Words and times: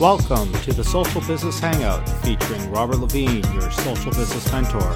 Welcome 0.00 0.52
to 0.62 0.72
the 0.72 0.82
Social 0.82 1.20
Business 1.20 1.60
Hangout 1.60 2.08
featuring 2.24 2.68
Robert 2.68 2.96
Lavigne, 2.96 3.48
your 3.52 3.70
social 3.70 4.10
business 4.10 4.50
mentor. 4.50 4.92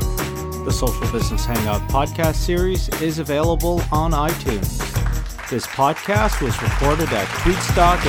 The 0.64 0.72
Social 0.72 1.12
Business 1.12 1.44
Hangout 1.44 1.88
podcast 1.88 2.35
series 2.35 2.88
is 3.00 3.21
available 3.21 3.80
on 3.92 4.11
iTunes. 4.11 4.79
This 5.50 5.69
podcast 5.69 6.42
was 6.42 6.61
recorded 6.61 7.08
at 7.12 7.29
Tweetstock 7.29 8.04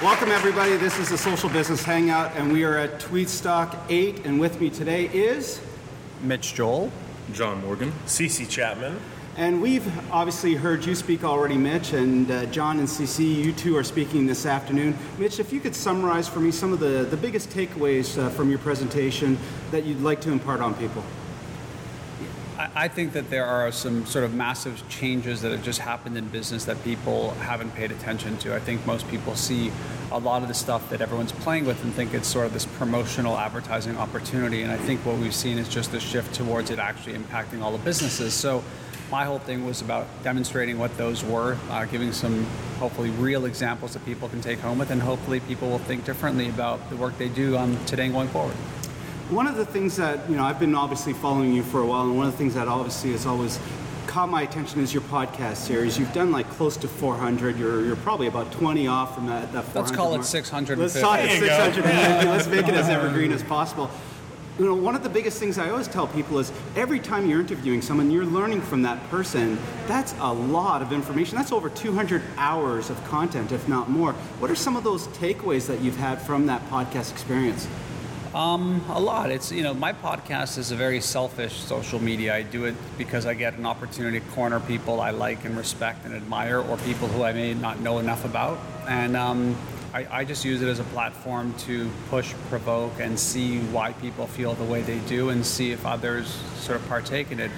8. 0.00 0.04
Welcome, 0.04 0.28
everybody. 0.28 0.76
This 0.76 1.00
is 1.00 1.08
the 1.08 1.18
Social 1.18 1.48
Business 1.48 1.82
Hangout, 1.82 2.30
and 2.36 2.52
we 2.52 2.62
are 2.62 2.78
at 2.78 3.00
Tweetstock 3.00 3.76
8. 3.88 4.24
And 4.24 4.38
with 4.38 4.60
me 4.60 4.70
today 4.70 5.06
is. 5.06 5.60
Mitch 6.22 6.54
Joel. 6.54 6.92
John 7.32 7.60
Morgan. 7.60 7.92
CC 8.06 8.48
Chapman. 8.48 9.00
And 9.36 9.60
we've 9.60 9.84
obviously 10.12 10.54
heard 10.54 10.84
you 10.84 10.94
speak 10.94 11.24
already, 11.24 11.56
Mitch, 11.56 11.92
and 11.92 12.30
uh, 12.30 12.46
John 12.46 12.78
and 12.78 12.86
CC, 12.86 13.34
you 13.34 13.52
two 13.52 13.76
are 13.76 13.82
speaking 13.82 14.26
this 14.26 14.46
afternoon. 14.46 14.96
Mitch, 15.18 15.40
if 15.40 15.52
you 15.52 15.58
could 15.58 15.74
summarize 15.74 16.28
for 16.28 16.38
me 16.38 16.52
some 16.52 16.72
of 16.72 16.78
the, 16.78 17.04
the 17.10 17.16
biggest 17.16 17.50
takeaways 17.50 18.16
uh, 18.16 18.28
from 18.30 18.48
your 18.48 18.60
presentation 18.60 19.36
that 19.72 19.84
you'd 19.84 20.02
like 20.02 20.20
to 20.20 20.30
impart 20.30 20.60
on 20.60 20.72
people. 20.74 21.02
I 22.76 22.86
think 22.86 23.12
that 23.14 23.30
there 23.30 23.44
are 23.44 23.72
some 23.72 24.06
sort 24.06 24.24
of 24.24 24.34
massive 24.34 24.80
changes 24.88 25.42
that 25.42 25.50
have 25.50 25.64
just 25.64 25.80
happened 25.80 26.16
in 26.16 26.28
business 26.28 26.64
that 26.66 26.82
people 26.84 27.32
haven't 27.32 27.74
paid 27.74 27.90
attention 27.90 28.36
to. 28.38 28.54
I 28.54 28.60
think 28.60 28.86
most 28.86 29.08
people 29.08 29.34
see 29.34 29.72
a 30.12 30.18
lot 30.18 30.42
of 30.42 30.48
the 30.48 30.54
stuff 30.54 30.88
that 30.90 31.00
everyone's 31.00 31.32
playing 31.32 31.66
with 31.66 31.82
and 31.82 31.92
think 31.92 32.14
it's 32.14 32.28
sort 32.28 32.46
of 32.46 32.52
this 32.52 32.66
promotional 32.66 33.36
advertising 33.36 33.96
opportunity. 33.96 34.62
And 34.62 34.70
I 34.70 34.76
think 34.76 35.04
what 35.04 35.18
we've 35.18 35.34
seen 35.34 35.58
is 35.58 35.68
just 35.68 35.92
a 35.94 35.98
shift 35.98 36.34
towards 36.34 36.70
it 36.70 36.78
actually 36.78 37.14
impacting 37.14 37.60
all 37.60 37.72
the 37.72 37.84
businesses. 37.84 38.32
So 38.32 38.62
my 39.10 39.24
whole 39.24 39.38
thing 39.38 39.64
was 39.64 39.80
about 39.80 40.06
demonstrating 40.22 40.78
what 40.78 40.96
those 40.96 41.24
were, 41.24 41.56
uh, 41.70 41.84
giving 41.84 42.12
some 42.12 42.44
hopefully 42.78 43.10
real 43.10 43.44
examples 43.44 43.92
that 43.92 44.04
people 44.04 44.28
can 44.28 44.40
take 44.40 44.58
home 44.60 44.78
with, 44.78 44.90
and 44.90 45.00
hopefully 45.00 45.40
people 45.40 45.68
will 45.68 45.78
think 45.78 46.04
differently 46.04 46.48
about 46.48 46.88
the 46.90 46.96
work 46.96 47.16
they 47.18 47.28
do 47.28 47.56
on 47.56 47.82
today 47.86 48.04
and 48.04 48.12
going 48.12 48.28
forward. 48.28 48.54
One 49.30 49.46
of 49.46 49.56
the 49.56 49.64
things 49.64 49.96
that, 49.96 50.28
you 50.28 50.36
know, 50.36 50.44
I've 50.44 50.58
been 50.60 50.74
obviously 50.74 51.12
following 51.12 51.52
you 51.52 51.62
for 51.62 51.80
a 51.80 51.86
while, 51.86 52.02
and 52.02 52.16
one 52.16 52.26
of 52.26 52.32
the 52.32 52.38
things 52.38 52.54
that 52.54 52.68
obviously 52.68 53.12
has 53.12 53.26
always 53.26 53.58
caught 54.06 54.28
my 54.28 54.42
attention 54.42 54.80
is 54.80 54.92
your 54.92 55.02
podcast 55.02 55.56
series. 55.56 55.98
You've 55.98 56.12
done 56.12 56.30
like 56.30 56.48
close 56.50 56.76
to 56.78 56.88
400. 56.88 57.58
You're, 57.58 57.84
you're 57.84 57.96
probably 57.96 58.26
about 58.26 58.52
20 58.52 58.86
off 58.86 59.14
from 59.14 59.26
that, 59.26 59.52
that 59.52 59.64
400 59.64 59.74
Let's 59.80 59.90
call 59.90 60.10
mark. 60.10 60.20
it 60.20 60.24
600. 60.24 60.78
Let's 60.78 61.00
talk 61.00 61.18
it 61.20 61.30
600. 61.40 61.84
Let's 62.26 62.46
make 62.46 62.68
it 62.68 62.74
as 62.74 62.88
evergreen 62.88 63.32
as 63.32 63.42
possible 63.42 63.90
you 64.58 64.66
know, 64.66 64.74
one 64.74 64.94
of 64.94 65.02
the 65.02 65.08
biggest 65.08 65.38
things 65.40 65.58
I 65.58 65.70
always 65.70 65.88
tell 65.88 66.06
people 66.06 66.38
is 66.38 66.52
every 66.76 67.00
time 67.00 67.28
you're 67.28 67.40
interviewing 67.40 67.82
someone, 67.82 68.10
you're 68.10 68.24
learning 68.24 68.62
from 68.62 68.82
that 68.82 69.02
person. 69.10 69.58
That's 69.88 70.14
a 70.20 70.32
lot 70.32 70.80
of 70.80 70.92
information. 70.92 71.36
That's 71.36 71.50
over 71.50 71.68
200 71.68 72.22
hours 72.36 72.88
of 72.88 73.02
content, 73.04 73.50
if 73.50 73.68
not 73.68 73.90
more. 73.90 74.12
What 74.12 74.50
are 74.52 74.54
some 74.54 74.76
of 74.76 74.84
those 74.84 75.08
takeaways 75.08 75.66
that 75.66 75.80
you've 75.80 75.96
had 75.96 76.22
from 76.22 76.46
that 76.46 76.64
podcast 76.68 77.10
experience? 77.10 77.66
Um, 78.32 78.84
a 78.88 79.00
lot. 79.00 79.30
It's 79.30 79.52
you 79.52 79.62
know 79.62 79.74
my 79.74 79.92
podcast 79.92 80.58
is 80.58 80.72
a 80.72 80.76
very 80.76 81.00
selfish 81.00 81.52
social 81.52 82.00
media. 82.02 82.34
I 82.34 82.42
do 82.42 82.64
it 82.64 82.74
because 82.98 83.26
I 83.26 83.34
get 83.34 83.54
an 83.54 83.64
opportunity 83.64 84.18
to 84.18 84.26
corner 84.30 84.58
people 84.58 85.00
I 85.00 85.10
like 85.10 85.44
and 85.44 85.56
respect 85.56 86.04
and 86.04 86.14
admire, 86.14 86.58
or 86.58 86.76
people 86.78 87.06
who 87.06 87.22
I 87.22 87.32
may 87.32 87.54
not 87.54 87.78
know 87.78 88.00
enough 88.00 88.24
about. 88.24 88.58
And 88.88 89.16
um, 89.16 89.56
I, 89.94 90.06
I, 90.10 90.24
just 90.24 90.44
use 90.44 90.60
it 90.60 90.66
as 90.68 90.80
a 90.80 90.84
platform 90.84 91.54
to 91.58 91.88
push, 92.10 92.34
provoke, 92.50 92.98
and 92.98 93.16
see 93.16 93.60
why 93.60 93.92
people 93.92 94.26
feel 94.26 94.54
the 94.54 94.64
way 94.64 94.82
they 94.82 94.98
do, 94.98 95.28
and 95.28 95.46
see 95.46 95.70
if 95.70 95.86
others 95.86 96.26
sort 96.56 96.80
of 96.80 96.88
partake 96.88 97.30
in 97.30 97.38
it. 97.38 97.52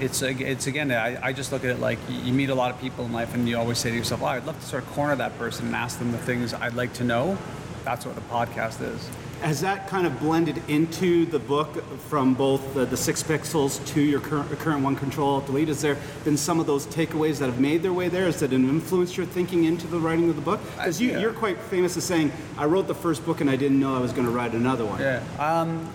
It's 0.00 0.22
it's 0.22 0.66
again, 0.66 0.90
I, 0.90 1.26
I 1.26 1.32
just 1.34 1.52
look 1.52 1.62
at 1.62 1.70
it 1.70 1.78
like 1.78 1.98
you 2.08 2.32
meet 2.32 2.48
a 2.48 2.54
lot 2.54 2.70
of 2.70 2.80
people 2.80 3.04
in 3.04 3.12
life, 3.12 3.34
and 3.34 3.46
you 3.46 3.58
always 3.58 3.76
say 3.76 3.90
to 3.90 3.96
yourself, 3.96 4.22
"Well, 4.22 4.30
I'd 4.30 4.46
love 4.46 4.58
to 4.58 4.66
sort 4.66 4.82
of 4.82 4.88
corner 4.92 5.14
that 5.14 5.36
person 5.38 5.66
and 5.66 5.76
ask 5.76 5.98
them 5.98 6.10
the 6.10 6.18
things 6.18 6.54
I'd 6.54 6.74
like 6.74 6.94
to 6.94 7.04
know." 7.04 7.36
That's 7.84 8.06
what 8.06 8.14
the 8.14 8.22
podcast 8.22 8.80
is 8.80 9.06
has 9.42 9.60
that 9.60 9.88
kind 9.88 10.06
of 10.06 10.18
blended 10.18 10.62
into 10.68 11.26
the 11.26 11.38
book 11.38 11.84
from 12.08 12.34
both 12.34 12.74
the, 12.74 12.84
the 12.86 12.96
six 12.96 13.22
pixels 13.22 13.84
to 13.86 14.00
your 14.00 14.20
current, 14.20 14.50
current 14.58 14.82
one 14.82 14.96
control 14.96 15.40
delete 15.40 15.68
has 15.68 15.82
there 15.82 15.96
been 16.24 16.36
some 16.36 16.58
of 16.58 16.66
those 16.66 16.86
takeaways 16.86 17.38
that 17.38 17.46
have 17.46 17.60
made 17.60 17.82
their 17.82 17.92
way 17.92 18.08
there 18.08 18.24
has 18.24 18.40
that 18.40 18.52
influenced 18.52 19.16
your 19.16 19.26
thinking 19.26 19.64
into 19.64 19.86
the 19.86 19.98
writing 19.98 20.28
of 20.30 20.36
the 20.36 20.42
book 20.42 20.60
because 20.76 21.00
you, 21.00 21.16
are 21.26 21.32
quite 21.32 21.58
famous 21.58 21.96
as 21.96 22.04
saying 22.04 22.32
i 22.56 22.64
wrote 22.64 22.86
the 22.86 22.94
first 22.94 23.24
book 23.24 23.40
and 23.40 23.50
i 23.50 23.56
didn't 23.56 23.78
know 23.78 23.94
i 23.96 24.00
was 24.00 24.12
going 24.12 24.26
to 24.26 24.32
write 24.32 24.52
another 24.52 24.84
one 24.84 25.00
yeah 25.00 25.22
um, 25.38 25.88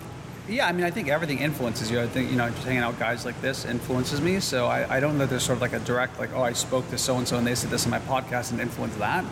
yeah, 0.50 0.68
I 0.68 0.72
mean, 0.72 0.86
I 0.86 0.92
think 0.92 1.08
everything 1.08 1.40
influences 1.40 1.90
you. 1.90 2.02
I 2.02 2.08
think, 2.08 2.30
you 2.30 2.36
know, 2.36 2.50
just 2.50 2.64
hanging 2.64 2.82
out 2.82 3.00
guys 3.00 3.26
like 3.26 3.40
this 3.42 3.64
influences 3.64 4.20
me. 4.20 4.40
So 4.40 4.66
I, 4.66 4.98
I 4.98 5.00
don't 5.00 5.18
know 5.18 5.26
there's 5.26 5.44
sort 5.44 5.58
of 5.58 5.62
like 5.62 5.74
a 5.74 5.80
direct, 5.80 6.20
like, 6.20 6.34
oh, 6.34 6.42
I 6.42 6.54
spoke 6.54 6.90
to 6.90 6.98
so 6.98 7.18
and 7.18 7.28
so 7.28 7.38
and 7.38 7.46
they 7.46 7.56
said 7.56 7.70
this 7.70 7.86
in 7.86 7.92
my 7.92 8.00
podcast 8.00 8.52
and 8.52 8.60
influenced 8.60 9.00
that. 9.00 9.24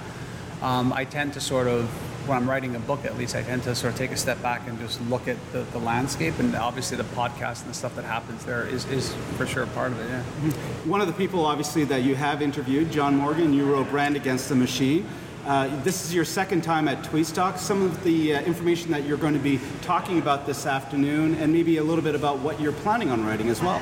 Um, 0.61 0.93
I 0.93 1.05
tend 1.05 1.33
to 1.33 1.41
sort 1.41 1.67
of 1.67 1.89
when 2.29 2.37
I'm 2.37 2.49
writing 2.49 2.75
a 2.75 2.79
book, 2.79 3.03
at 3.05 3.17
least, 3.17 3.35
I 3.35 3.41
tend 3.41 3.63
to 3.63 3.75
sort 3.75 3.93
of 3.93 3.97
take 3.97 4.11
a 4.11 4.17
step 4.17 4.41
back 4.41 4.67
and 4.67 4.79
just 4.79 5.01
look 5.09 5.27
at 5.27 5.37
the, 5.51 5.63
the 5.71 5.79
landscape. 5.79 6.37
And 6.39 6.55
obviously, 6.55 6.95
the 6.95 7.03
podcast 7.03 7.61
and 7.63 7.71
the 7.71 7.73
stuff 7.73 7.95
that 7.95 8.05
happens 8.05 8.45
there 8.45 8.65
is, 8.67 8.85
is 8.85 9.13
for 9.35 9.45
sure 9.47 9.65
part 9.67 9.91
of 9.91 9.99
it. 9.99 10.07
Yeah. 10.09 10.21
Mm-hmm. 10.21 10.89
One 10.89 11.01
of 11.01 11.07
the 11.07 11.13
people, 11.13 11.45
obviously, 11.45 11.83
that 11.85 12.03
you 12.03 12.15
have 12.15 12.41
interviewed, 12.41 12.91
John 12.91 13.15
Morgan, 13.15 13.51
you 13.51 13.65
wrote 13.65 13.89
Brand 13.89 14.15
Against 14.15 14.47
the 14.47 14.55
Machine. 14.55 15.05
Uh, 15.45 15.67
this 15.83 16.05
is 16.05 16.13
your 16.13 16.25
second 16.25 16.63
time 16.63 16.87
at 16.87 17.03
Tweetstock. 17.03 17.57
Some 17.57 17.81
of 17.81 18.03
the 18.03 18.35
uh, 18.35 18.41
information 18.43 18.91
that 18.91 19.05
you're 19.05 19.17
going 19.17 19.33
to 19.33 19.39
be 19.39 19.59
talking 19.81 20.19
about 20.19 20.45
this 20.45 20.67
afternoon, 20.67 21.33
and 21.35 21.51
maybe 21.51 21.77
a 21.77 21.83
little 21.83 22.03
bit 22.03 22.13
about 22.13 22.39
what 22.39 22.61
you're 22.61 22.71
planning 22.71 23.09
on 23.09 23.25
writing 23.25 23.49
as 23.49 23.61
well. 23.61 23.81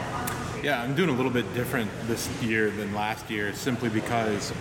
Yeah, 0.64 0.82
I'm 0.82 0.96
doing 0.96 1.10
a 1.10 1.14
little 1.14 1.32
bit 1.32 1.52
different 1.54 1.92
this 2.08 2.30
year 2.42 2.72
than 2.72 2.94
last 2.94 3.30
year, 3.30 3.54
simply 3.54 3.90
because 3.90 4.54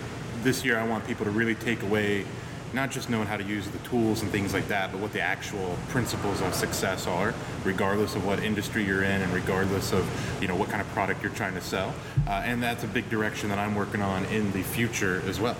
this 0.43 0.65
year 0.65 0.77
I 0.77 0.85
want 0.85 1.07
people 1.07 1.25
to 1.25 1.31
really 1.31 1.55
take 1.55 1.81
away 1.83 2.25
not 2.73 2.91
just 2.91 3.09
knowing 3.09 3.27
how 3.27 3.37
to 3.37 3.43
use 3.43 3.67
the 3.67 3.77
tools 3.79 4.21
and 4.21 4.31
things 4.31 4.53
like 4.53 4.67
that, 4.67 4.91
but 4.91 4.99
what 4.99 5.13
the 5.13 5.21
actual 5.21 5.77
principles 5.89 6.41
of 6.41 6.53
success 6.53 7.07
are, 7.07 7.33
regardless 7.63 8.15
of 8.15 8.25
what 8.25 8.43
industry 8.43 8.83
you're 8.83 9.03
in 9.03 9.21
and 9.21 9.33
regardless 9.33 9.93
of 9.93 10.05
you 10.41 10.47
know 10.47 10.55
what 10.55 10.69
kind 10.69 10.81
of 10.81 10.87
product 10.89 11.23
you're 11.23 11.31
trying 11.31 11.53
to 11.53 11.61
sell. 11.61 11.93
Uh, 12.27 12.31
and 12.45 12.61
that's 12.61 12.83
a 12.83 12.87
big 12.87 13.09
direction 13.09 13.49
that 13.49 13.59
I'm 13.59 13.75
working 13.75 14.01
on 14.01 14.25
in 14.25 14.51
the 14.51 14.63
future 14.63 15.21
as 15.27 15.39
well. 15.39 15.57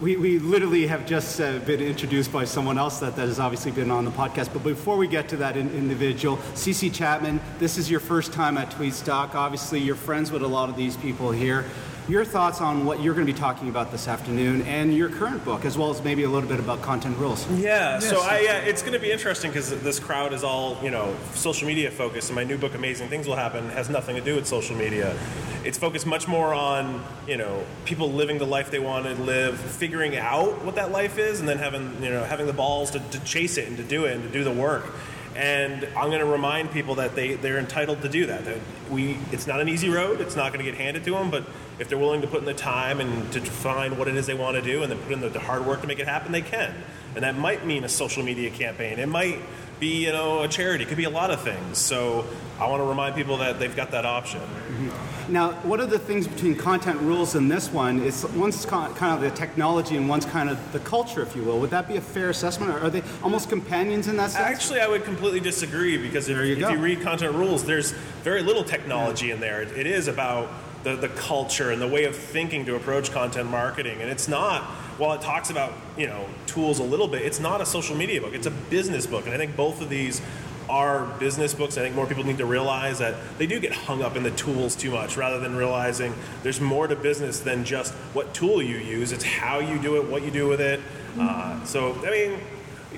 We, 0.00 0.16
we 0.16 0.40
literally 0.40 0.88
have 0.88 1.06
just 1.06 1.40
uh, 1.40 1.60
been 1.60 1.80
introduced 1.80 2.32
by 2.32 2.44
someone 2.44 2.76
else 2.76 2.98
that, 2.98 3.14
that 3.14 3.28
has 3.28 3.38
obviously 3.38 3.70
been 3.70 3.92
on 3.92 4.04
the 4.04 4.10
podcast. 4.10 4.52
But 4.52 4.64
before 4.64 4.96
we 4.96 5.06
get 5.06 5.28
to 5.28 5.36
that 5.36 5.56
in, 5.56 5.70
individual, 5.70 6.38
CC 6.54 6.92
Chapman, 6.92 7.40
this 7.60 7.78
is 7.78 7.88
your 7.88 8.00
first 8.00 8.32
time 8.32 8.58
at 8.58 8.68
Tweetstock. 8.72 9.36
Obviously, 9.36 9.78
you're 9.78 9.94
friends 9.94 10.32
with 10.32 10.42
a 10.42 10.48
lot 10.48 10.68
of 10.68 10.76
these 10.76 10.96
people 10.96 11.30
here 11.30 11.64
your 12.08 12.24
thoughts 12.24 12.60
on 12.60 12.84
what 12.84 13.00
you're 13.00 13.14
going 13.14 13.26
to 13.26 13.32
be 13.32 13.38
talking 13.38 13.68
about 13.68 13.92
this 13.92 14.08
afternoon 14.08 14.62
and 14.62 14.94
your 14.94 15.08
current 15.08 15.44
book, 15.44 15.64
as 15.64 15.78
well 15.78 15.90
as 15.90 16.02
maybe 16.02 16.24
a 16.24 16.28
little 16.28 16.48
bit 16.48 16.58
about 16.58 16.82
content 16.82 17.16
rules. 17.18 17.48
Yeah, 17.52 17.94
yes. 17.94 18.08
so 18.08 18.20
I, 18.20 18.38
uh, 18.38 18.68
it's 18.68 18.82
going 18.82 18.94
to 18.94 18.98
be 18.98 19.12
interesting 19.12 19.50
because 19.50 19.70
this 19.82 20.00
crowd 20.00 20.32
is 20.32 20.42
all 20.42 20.76
you 20.82 20.90
know 20.90 21.14
social 21.34 21.68
media 21.68 21.90
focused, 21.90 22.28
and 22.28 22.36
my 22.36 22.44
new 22.44 22.58
book, 22.58 22.74
Amazing 22.74 23.08
Things 23.08 23.28
Will 23.28 23.36
Happen, 23.36 23.68
has 23.70 23.88
nothing 23.88 24.16
to 24.16 24.22
do 24.22 24.34
with 24.34 24.46
social 24.46 24.76
media. 24.76 25.16
It's 25.64 25.78
focused 25.78 26.06
much 26.06 26.26
more 26.26 26.52
on 26.52 27.04
you 27.28 27.36
know 27.36 27.64
people 27.84 28.10
living 28.10 28.38
the 28.38 28.46
life 28.46 28.70
they 28.70 28.80
want 28.80 29.06
to 29.06 29.14
live, 29.14 29.58
figuring 29.60 30.16
out 30.16 30.64
what 30.64 30.74
that 30.74 30.90
life 30.90 31.18
is, 31.18 31.38
and 31.38 31.48
then 31.48 31.58
having 31.58 32.02
you 32.02 32.10
know 32.10 32.24
having 32.24 32.46
the 32.46 32.52
balls 32.52 32.90
to, 32.92 32.98
to 32.98 33.20
chase 33.20 33.58
it 33.58 33.68
and 33.68 33.76
to 33.76 33.84
do 33.84 34.06
it 34.06 34.14
and 34.14 34.24
to 34.24 34.30
do 34.30 34.42
the 34.42 34.52
work 34.52 34.92
and 35.34 35.88
I'm 35.96 36.08
going 36.08 36.20
to 36.20 36.26
remind 36.26 36.72
people 36.72 36.96
that 36.96 37.14
they, 37.14 37.34
they're 37.34 37.58
entitled 37.58 38.02
to 38.02 38.08
do 38.08 38.26
that. 38.26 38.44
That 38.44 38.58
we, 38.90 39.18
it's 39.30 39.46
not 39.46 39.60
an 39.60 39.68
easy 39.68 39.88
road. 39.88 40.20
It's 40.20 40.36
not 40.36 40.52
going 40.52 40.64
to 40.64 40.70
get 40.70 40.78
handed 40.78 41.04
to 41.04 41.12
them, 41.12 41.30
but 41.30 41.44
if 41.82 41.88
they're 41.88 41.98
willing 41.98 42.22
to 42.22 42.28
put 42.28 42.38
in 42.38 42.44
the 42.44 42.54
time 42.54 43.00
and 43.00 43.32
to 43.32 43.40
find 43.40 43.98
what 43.98 44.06
it 44.06 44.16
is 44.16 44.26
they 44.26 44.34
want 44.34 44.56
to 44.56 44.62
do 44.62 44.82
and 44.82 44.90
then 44.90 44.98
put 45.00 45.12
in 45.12 45.20
the, 45.20 45.28
the 45.28 45.40
hard 45.40 45.66
work 45.66 45.80
to 45.80 45.88
make 45.88 45.98
it 45.98 46.06
happen, 46.06 46.30
they 46.30 46.40
can. 46.40 46.72
And 47.16 47.24
that 47.24 47.36
might 47.36 47.66
mean 47.66 47.82
a 47.82 47.88
social 47.88 48.22
media 48.22 48.50
campaign. 48.50 49.00
It 49.00 49.08
might 49.08 49.40
be, 49.80 50.04
you 50.04 50.12
know, 50.12 50.44
a 50.44 50.48
charity. 50.48 50.84
It 50.84 50.86
could 50.86 50.96
be 50.96 51.04
a 51.04 51.10
lot 51.10 51.32
of 51.32 51.42
things. 51.42 51.78
So 51.78 52.24
I 52.60 52.68
want 52.68 52.80
to 52.80 52.84
remind 52.84 53.16
people 53.16 53.38
that 53.38 53.58
they've 53.58 53.74
got 53.74 53.90
that 53.90 54.06
option. 54.06 54.40
Mm-hmm. 54.40 55.32
Now, 55.32 55.52
what 55.62 55.80
are 55.80 55.86
the 55.86 55.98
things 55.98 56.28
between 56.28 56.54
content 56.54 57.00
rules 57.00 57.34
and 57.34 57.50
this 57.50 57.72
one? 57.72 58.00
Is 58.00 58.24
one's 58.28 58.64
kind 58.64 59.02
of 59.02 59.20
the 59.20 59.30
technology 59.32 59.96
and 59.96 60.08
one's 60.08 60.24
kind 60.24 60.48
of 60.48 60.72
the 60.72 60.78
culture, 60.78 61.20
if 61.20 61.34
you 61.34 61.42
will. 61.42 61.58
Would 61.58 61.70
that 61.70 61.88
be 61.88 61.96
a 61.96 62.00
fair 62.00 62.30
assessment, 62.30 62.72
or 62.72 62.78
are 62.78 62.90
they 62.90 63.02
almost 63.24 63.48
companions 63.48 64.06
in 64.06 64.16
that 64.18 64.30
sense? 64.30 64.44
Actually, 64.44 64.80
I 64.80 64.88
would 64.88 65.04
completely 65.04 65.40
disagree 65.40 65.98
because 65.98 66.28
if, 66.28 66.36
you, 66.36 66.64
if 66.64 66.70
you 66.70 66.78
read 66.78 67.00
content 67.00 67.34
rules, 67.34 67.64
there's 67.64 67.90
very 68.22 68.42
little 68.42 68.62
technology 68.62 69.26
yeah. 69.26 69.34
in 69.34 69.40
there. 69.40 69.62
it 69.62 69.86
is 69.86 70.06
about 70.06 70.48
the, 70.84 70.96
the 70.96 71.08
culture 71.08 71.70
and 71.70 71.80
the 71.80 71.88
way 71.88 72.04
of 72.04 72.16
thinking 72.16 72.64
to 72.66 72.76
approach 72.76 73.12
content 73.12 73.50
marketing. 73.50 74.00
And 74.00 74.10
it's 74.10 74.28
not, 74.28 74.62
while 74.98 75.12
it 75.12 75.20
talks 75.20 75.50
about, 75.50 75.72
you 75.96 76.06
know, 76.06 76.26
tools 76.46 76.78
a 76.78 76.82
little 76.82 77.08
bit, 77.08 77.22
it's 77.22 77.40
not 77.40 77.60
a 77.60 77.66
social 77.66 77.96
media 77.96 78.20
book. 78.20 78.34
It's 78.34 78.46
a 78.46 78.50
business 78.50 79.06
book. 79.06 79.26
And 79.26 79.34
I 79.34 79.38
think 79.38 79.56
both 79.56 79.80
of 79.80 79.88
these 79.88 80.20
are 80.68 81.04
business 81.18 81.54
books. 81.54 81.76
I 81.76 81.82
think 81.82 81.94
more 81.94 82.06
people 82.06 82.24
need 82.24 82.38
to 82.38 82.46
realize 82.46 82.98
that 82.98 83.14
they 83.36 83.46
do 83.46 83.60
get 83.60 83.72
hung 83.72 84.02
up 84.02 84.16
in 84.16 84.22
the 84.22 84.30
tools 84.30 84.74
too 84.74 84.90
much 84.90 85.16
rather 85.16 85.38
than 85.38 85.54
realizing 85.54 86.14
there's 86.42 86.60
more 86.60 86.86
to 86.86 86.96
business 86.96 87.40
than 87.40 87.64
just 87.64 87.92
what 88.14 88.32
tool 88.32 88.62
you 88.62 88.78
use. 88.78 89.12
It's 89.12 89.24
how 89.24 89.58
you 89.58 89.78
do 89.78 89.96
it, 89.96 90.08
what 90.08 90.22
you 90.22 90.30
do 90.30 90.48
with 90.48 90.60
it. 90.60 90.80
Uh, 91.18 91.62
so, 91.64 91.94
I 92.06 92.10
mean, 92.10 92.40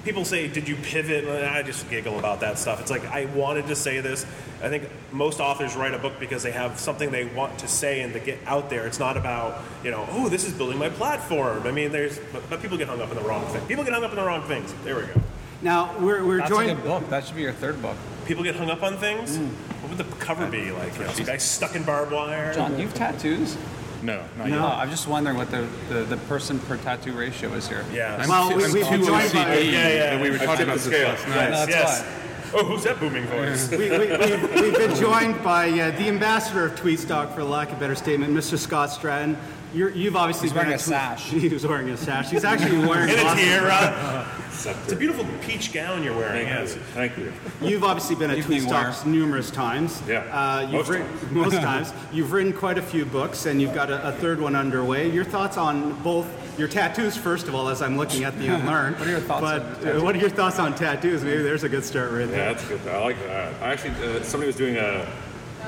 people 0.05 0.25
say, 0.25 0.49
"Did 0.49 0.69
you 0.69 0.76
pivot?" 0.76 1.25
And 1.25 1.46
I 1.46 1.62
just 1.62 1.88
giggle 1.91 2.19
about 2.19 2.41
that 2.41 2.58
stuff. 2.58 2.81
It's 2.81 2.91
like 2.91 3.05
I 3.06 3.26
wanted 3.26 3.67
to 3.69 3.76
say 3.76 4.00
this. 4.00 4.26
I 4.62 4.69
think 4.69 4.88
most 5.12 5.41
authors 5.41 5.76
write 5.76 5.94
a 5.94 5.99
book 5.99 6.19
because 6.19 6.43
they 6.43 6.52
have 6.52 6.79
something 6.79 7.11
they 7.11 7.26
want 7.26 7.58
to 7.58 7.69
say 7.69 8.00
and 8.00 8.12
to 8.14 8.20
get 8.20 8.38
out 8.46 8.70
there. 8.70 8.87
It's 8.87 8.99
not 8.99 9.17
about 9.17 9.62
you 9.82 9.91
know, 9.91 10.06
oh, 10.12 10.29
this 10.29 10.46
is 10.46 10.52
building 10.52 10.79
my 10.79 10.88
platform. 10.88 11.67
I 11.67 11.70
mean, 11.70 11.93
there's 11.93 12.19
but, 12.32 12.49
but 12.49 12.62
people 12.62 12.79
get 12.79 12.88
hung 12.88 13.00
up 13.00 13.11
in 13.11 13.17
the 13.17 13.25
wrong 13.25 13.44
thing. 13.46 13.67
People 13.67 13.85
get 13.85 13.93
hung 13.93 14.05
up 14.05 14.11
in 14.11 14.17
the 14.17 14.25
wrong 14.25 14.43
things. 14.49 14.75
There 14.85 14.96
we 14.96 15.02
go. 15.02 15.20
Now 15.62 15.99
we're, 15.99 16.25
we're 16.25 16.38
That's 16.38 16.50
joined. 16.50 16.70
a 16.70 16.75
good 16.75 16.85
book. 16.85 17.08
That 17.08 17.25
should 17.25 17.37
be 17.37 17.43
your 17.43 17.52
third 17.52 17.81
book. 17.81 17.97
People 18.26 18.44
get 18.44 18.55
hung 18.55 18.70
up 18.70 18.82
on 18.82 18.99
things. 18.99 19.38
Mm. 19.38 19.49
What 19.82 19.88
would 19.90 19.99
the 19.99 20.17
cover 20.17 20.47
be 20.47 20.70
like? 20.70 20.94
You 20.99 21.05
know, 21.05 21.12
some 21.12 21.25
guy 21.25 21.37
stuck 21.38 21.75
in 21.75 21.85
barbed 21.85 22.12
wire. 22.12 22.52
John, 22.55 22.79
you 22.79 22.87
have 22.87 22.94
tattoos? 22.94 23.56
No, 24.04 24.18
not 24.36 24.48
No. 24.48 24.56
No, 24.60 24.66
yet. 24.68 24.74
I'm 24.76 24.90
just 24.90 25.08
wondering 25.08 25.36
what 25.36 25.50
the, 25.50 25.66
the, 25.88 26.04
the 26.04 26.16
person 26.28 26.58
per 26.60 26.76
tattoo 26.76 27.12
ratio 27.12 27.52
is 27.54 27.66
here. 27.68 27.84
Yeah. 27.92 28.16
I'm 28.20 28.28
Well, 28.28 28.50
too- 28.50 28.56
we- 28.56 28.64
I'm 28.64 28.72
we've 28.72 28.84
too 28.84 28.90
been 28.90 29.04
joined 29.04 29.32
by- 29.32 29.44
OCD, 29.56 29.72
Yeah, 29.72 29.88
yeah. 29.88 30.12
And 30.12 30.20
we 30.22 30.30
were 30.30 30.36
I've 30.36 30.44
talking 30.44 30.64
about 30.64 30.74
the 30.76 30.80
scale. 30.82 31.08
last 31.08 31.26
night. 31.28 31.34
Yes, 31.36 31.66
That's 31.66 31.70
yes. 31.70 32.02
why. 32.02 32.20
Oh, 32.60 32.64
who's 32.64 32.84
that 32.84 33.00
booming 33.00 33.24
voice? 33.26 33.68
we, 33.70 33.78
we, 33.78 33.98
we, 33.98 34.60
we've 34.62 34.76
been 34.76 34.94
joined 34.94 35.42
by 35.42 35.68
uh, 35.70 35.90
the 35.92 36.06
ambassador 36.08 36.66
of 36.66 36.78
Tweetstock, 36.78 37.34
for 37.34 37.42
lack 37.42 37.70
of 37.72 37.78
a 37.78 37.80
better 37.80 37.96
statement, 37.96 38.32
Mr. 38.32 38.56
Scott 38.58 38.90
Stratten. 38.90 39.36
You're, 39.75 39.91
you've 39.91 40.15
obviously 40.17 40.49
He's 40.49 40.53
been 40.53 40.61
wearing 40.67 40.73
a 40.73 40.76
a 40.76 40.79
sash. 40.79 41.31
He 41.31 41.49
was 41.49 41.67
wearing 41.67 41.91
a 41.91 41.97
sash. 41.97 42.31
He's 42.31 42.44
actually 42.44 42.79
wearing. 42.79 43.11
And 43.15 43.21
a 43.21 43.35
tiara. 43.35 44.26
It's 44.67 44.93
a 44.93 44.97
beautiful 44.97 45.26
peach 45.43 45.73
gown 45.73 46.05
you're 46.05 46.17
wearing. 46.17 46.47
Yes. 46.47 46.75
Thank 46.94 47.19
you. 47.19 47.32
You've 47.61 47.82
obviously 47.82 48.15
been 48.15 48.31
at 48.31 48.38
Evening 48.38 48.67
wear. 48.67 48.94
Numerous 49.05 49.50
times. 49.50 50.00
Yeah, 50.09 50.21
Uh, 50.32 50.61
you've 50.62 50.73
most 50.73 50.88
written, 50.88 51.09
most 51.32 51.56
times. 51.56 51.93
You've 52.12 52.32
written 52.32 52.53
quite 52.53 52.79
a 52.79 52.82
few 52.82 53.05
books, 53.05 53.47
and 53.47 53.61
you've 53.61 53.75
got 53.75 53.91
a, 53.91 54.09
a 54.09 54.12
third 54.12 54.41
one 54.41 54.55
underway. 54.55 55.11
Your 55.11 55.25
thoughts 55.25 55.56
on 55.59 56.00
both 56.03 56.26
your 56.59 56.69
tattoos, 56.69 57.17
first 57.17 57.49
of 57.49 57.55
all, 57.55 57.69
as 57.69 57.82
I'm 57.82 57.99
looking 57.99 58.23
at 58.25 58.38
the 58.38 58.47
Unlearned. 58.47 58.97
What 58.99 59.09
are 59.09 59.11
your 59.11 59.21
thoughts 59.21 59.41
but, 59.41 59.62
on 59.62 59.69
uh, 59.69 59.75
tattoos? 59.81 60.03
what 60.03 60.15
are 60.15 60.19
your 60.19 60.31
thoughts 60.31 60.59
on 60.61 60.75
tattoos? 60.76 61.25
Maybe 61.25 61.43
there's 61.43 61.65
a 61.65 61.69
good 61.69 61.85
start 61.85 62.12
right 62.12 62.21
Yeah, 62.21 62.26
there. 62.26 62.55
that's 62.55 62.69
good. 62.69 62.81
I 62.88 62.99
like 62.99 63.19
that. 63.25 63.55
I 63.61 63.73
actually, 63.73 63.91
uh, 64.06 64.23
somebody 64.23 64.47
was 64.47 64.56
doing 64.56 64.76
a, 64.76 65.06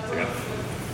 like 0.09 0.19
a 0.19 0.27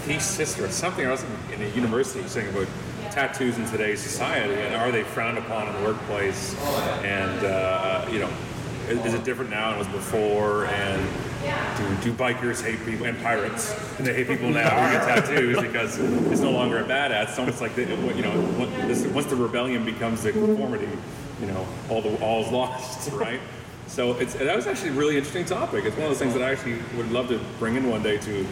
thesis 0.07 0.59
or 0.59 0.69
something. 0.71 1.07
I 1.07 1.11
was 1.11 1.25
in 1.53 1.63
a 1.63 1.69
university 1.69 2.27
saying 2.27 2.49
about 2.49 2.67
tattoos 3.13 3.59
in 3.59 3.67
today's 3.67 4.01
society 4.01 4.55
and 4.55 4.75
are 4.75 4.91
they 4.91 5.03
frowned 5.03 5.39
upon 5.39 5.69
in 5.69 5.75
the 5.75 5.83
workplace? 5.83 6.55
And 7.05 7.45
uh, 7.45 8.09
you 8.11 8.19
know, 8.19 8.31
is, 8.89 9.05
is 9.07 9.15
it 9.15 9.25
different 9.25 9.51
now 9.51 9.71
than 9.71 9.77
it 9.77 9.79
was 9.79 9.89
before? 9.89 10.67
And 10.67 11.03
do, 11.77 12.11
do 12.11 12.17
bikers 12.17 12.63
hate 12.63 12.85
people 12.85 13.07
and 13.07 13.21
pirates? 13.23 13.77
And 13.99 14.07
they 14.07 14.15
hate 14.15 14.29
people 14.29 14.49
now 14.51 14.71
who 14.71 14.93
get 14.93 15.25
tattoos 15.25 15.61
because 15.61 15.99
it's 15.99 16.41
no 16.41 16.51
longer 16.51 16.79
a 16.79 16.85
badass? 16.85 17.31
It's 17.31 17.39
almost 17.39 17.61
like 17.61 17.75
the, 17.75 17.83
you 17.83 18.23
know, 18.23 18.33
once 19.13 19.27
the 19.27 19.37
rebellion 19.37 19.85
becomes 19.85 20.23
the 20.23 20.33
conformity, 20.33 20.89
you 21.41 21.47
know, 21.47 21.67
all 21.91 22.01
the 22.01 22.17
all's 22.21 22.51
lost, 22.51 23.11
right? 23.13 23.41
So 23.89 24.13
it's 24.15 24.35
that 24.35 24.57
was 24.57 24.67
actually 24.67 24.91
a 24.91 24.95
really 24.95 25.19
interesting 25.19 25.45
topic. 25.45 25.85
It's 25.85 25.97
one 25.97 26.05
of 26.05 26.11
those 26.11 26.19
things 26.19 26.33
that 26.33 26.43
I 26.43 26.53
actually 26.53 26.79
would 26.97 27.13
love 27.13 27.29
to 27.29 27.39
bring 27.59 27.77
in 27.77 27.91
one 27.91 28.03
day 28.03 28.17
to 28.17 28.47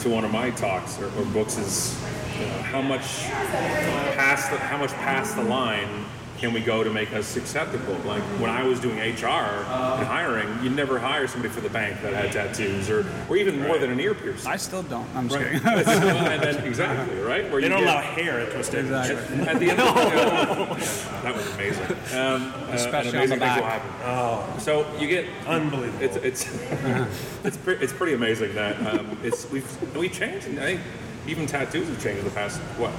to 0.00 0.08
one 0.08 0.24
of 0.24 0.30
my 0.30 0.50
talks 0.50 0.98
or, 0.98 1.06
or 1.20 1.26
books. 1.26 1.58
Is 1.58 2.00
know, 2.46 2.62
how 2.62 2.80
much 2.82 3.02
past 4.16 4.50
the, 4.50 4.58
how 4.58 4.76
much 4.76 4.92
past 4.94 5.36
the 5.36 5.42
line 5.42 6.04
can 6.38 6.52
we 6.52 6.60
go 6.60 6.84
to 6.84 6.90
make 6.90 7.12
us 7.14 7.36
acceptable? 7.36 7.94
Like 8.04 8.22
when 8.40 8.48
I 8.48 8.62
was 8.62 8.78
doing 8.78 8.98
HR 8.98 9.26
and 9.26 10.06
hiring, 10.06 10.48
you 10.62 10.70
never 10.70 10.96
hire 11.00 11.26
somebody 11.26 11.52
for 11.52 11.60
the 11.60 11.68
bank 11.68 12.00
that 12.02 12.12
had 12.14 12.30
tattoos 12.30 12.88
or 12.88 13.04
or 13.28 13.36
even 13.36 13.60
more 13.60 13.76
than 13.76 13.90
an 13.90 13.98
ear 13.98 14.14
piercing. 14.14 14.48
I 14.48 14.54
still 14.56 14.84
don't. 14.84 15.08
I'm 15.16 15.28
just 15.28 15.40
Right. 15.40 15.50
kidding. 15.60 15.64
then, 16.40 16.64
exactly 16.64 17.18
right 17.18 17.50
where 17.50 17.60
They 17.60 17.66
you 17.66 17.72
don't 17.72 17.82
get- 17.82 17.92
allow 17.92 18.00
hair 18.02 18.38
at 18.40 18.52
Twisted. 18.52 18.84
Exactly. 18.84 19.48
at 19.48 19.58
the 19.58 19.70
end 19.70 19.80
of 19.80 19.94
the 19.96 20.82
that 21.24 21.34
was 21.34 21.54
amazing. 21.54 21.86
Um, 22.16 22.54
uh, 22.68 22.72
Especially 22.72 23.18
and 23.18 23.18
on 23.18 23.28
the 23.30 23.34
amazing 23.34 23.38
things 23.40 23.40
will 23.40 23.62
back. 23.62 23.82
happen. 23.82 23.90
Oh, 24.04 24.58
so 24.60 24.98
you 25.00 25.08
get 25.08 25.26
Unbelievable. 25.48 26.04
It's 26.04 26.16
it's 26.18 26.46
it's, 27.44 27.56
pre- 27.56 27.76
it's 27.78 27.92
pretty 27.92 28.14
amazing 28.14 28.54
that 28.54 28.76
um, 28.86 29.18
it's 29.24 29.50
we've 29.50 29.96
we 29.96 30.08
changed. 30.08 30.46
I 30.50 30.54
think 30.54 30.80
even 31.28 31.46
tattoos 31.46 31.88
have 31.88 32.02
changed 32.02 32.18
in 32.20 32.24
the 32.24 32.30
past 32.30 32.58
what 32.78 32.90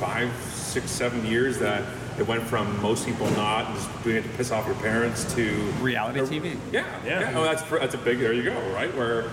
five, 0.00 0.32
six, 0.52 0.90
seven 0.90 1.24
years. 1.26 1.58
That 1.58 1.82
it 2.18 2.26
went 2.26 2.42
from 2.42 2.80
most 2.80 3.06
people 3.06 3.30
not 3.32 3.72
just 3.74 4.02
doing 4.02 4.16
it 4.16 4.22
to 4.22 4.28
piss 4.30 4.50
off 4.50 4.66
your 4.66 4.74
parents 4.76 5.32
to 5.34 5.50
Reality 5.80 6.20
TV. 6.20 6.56
yeah, 6.72 6.86
Yeah. 7.04 7.20
yeah. 7.20 7.38
Oh, 7.38 7.44
that's 7.44 7.62
that's 7.62 7.94
a 7.94 7.98
big. 7.98 8.18
There 8.18 8.32
you 8.32 8.42
go. 8.42 8.58
Right 8.72 8.94
where. 8.96 9.26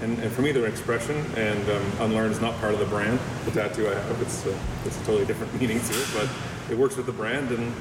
And, 0.00 0.18
and 0.18 0.32
for 0.32 0.42
me, 0.42 0.50
they're 0.50 0.64
an 0.64 0.70
expression, 0.72 1.14
and 1.36 1.70
um, 1.70 1.92
unlearn 2.00 2.32
is 2.32 2.40
not 2.40 2.58
part 2.58 2.74
of 2.74 2.80
the 2.80 2.86
brand. 2.86 3.20
The 3.44 3.52
tattoo 3.52 3.86
I 3.88 3.94
have, 3.94 4.20
it's 4.20 4.44
a, 4.46 4.58
it's 4.84 4.96
a 5.00 5.04
totally 5.04 5.24
different 5.26 5.52
meaning 5.60 5.78
to 5.78 5.92
it, 5.94 6.08
but 6.12 6.28
it 6.72 6.76
works 6.76 6.96
with 6.96 7.06
the 7.06 7.12
brand. 7.12 7.52
And 7.52 7.72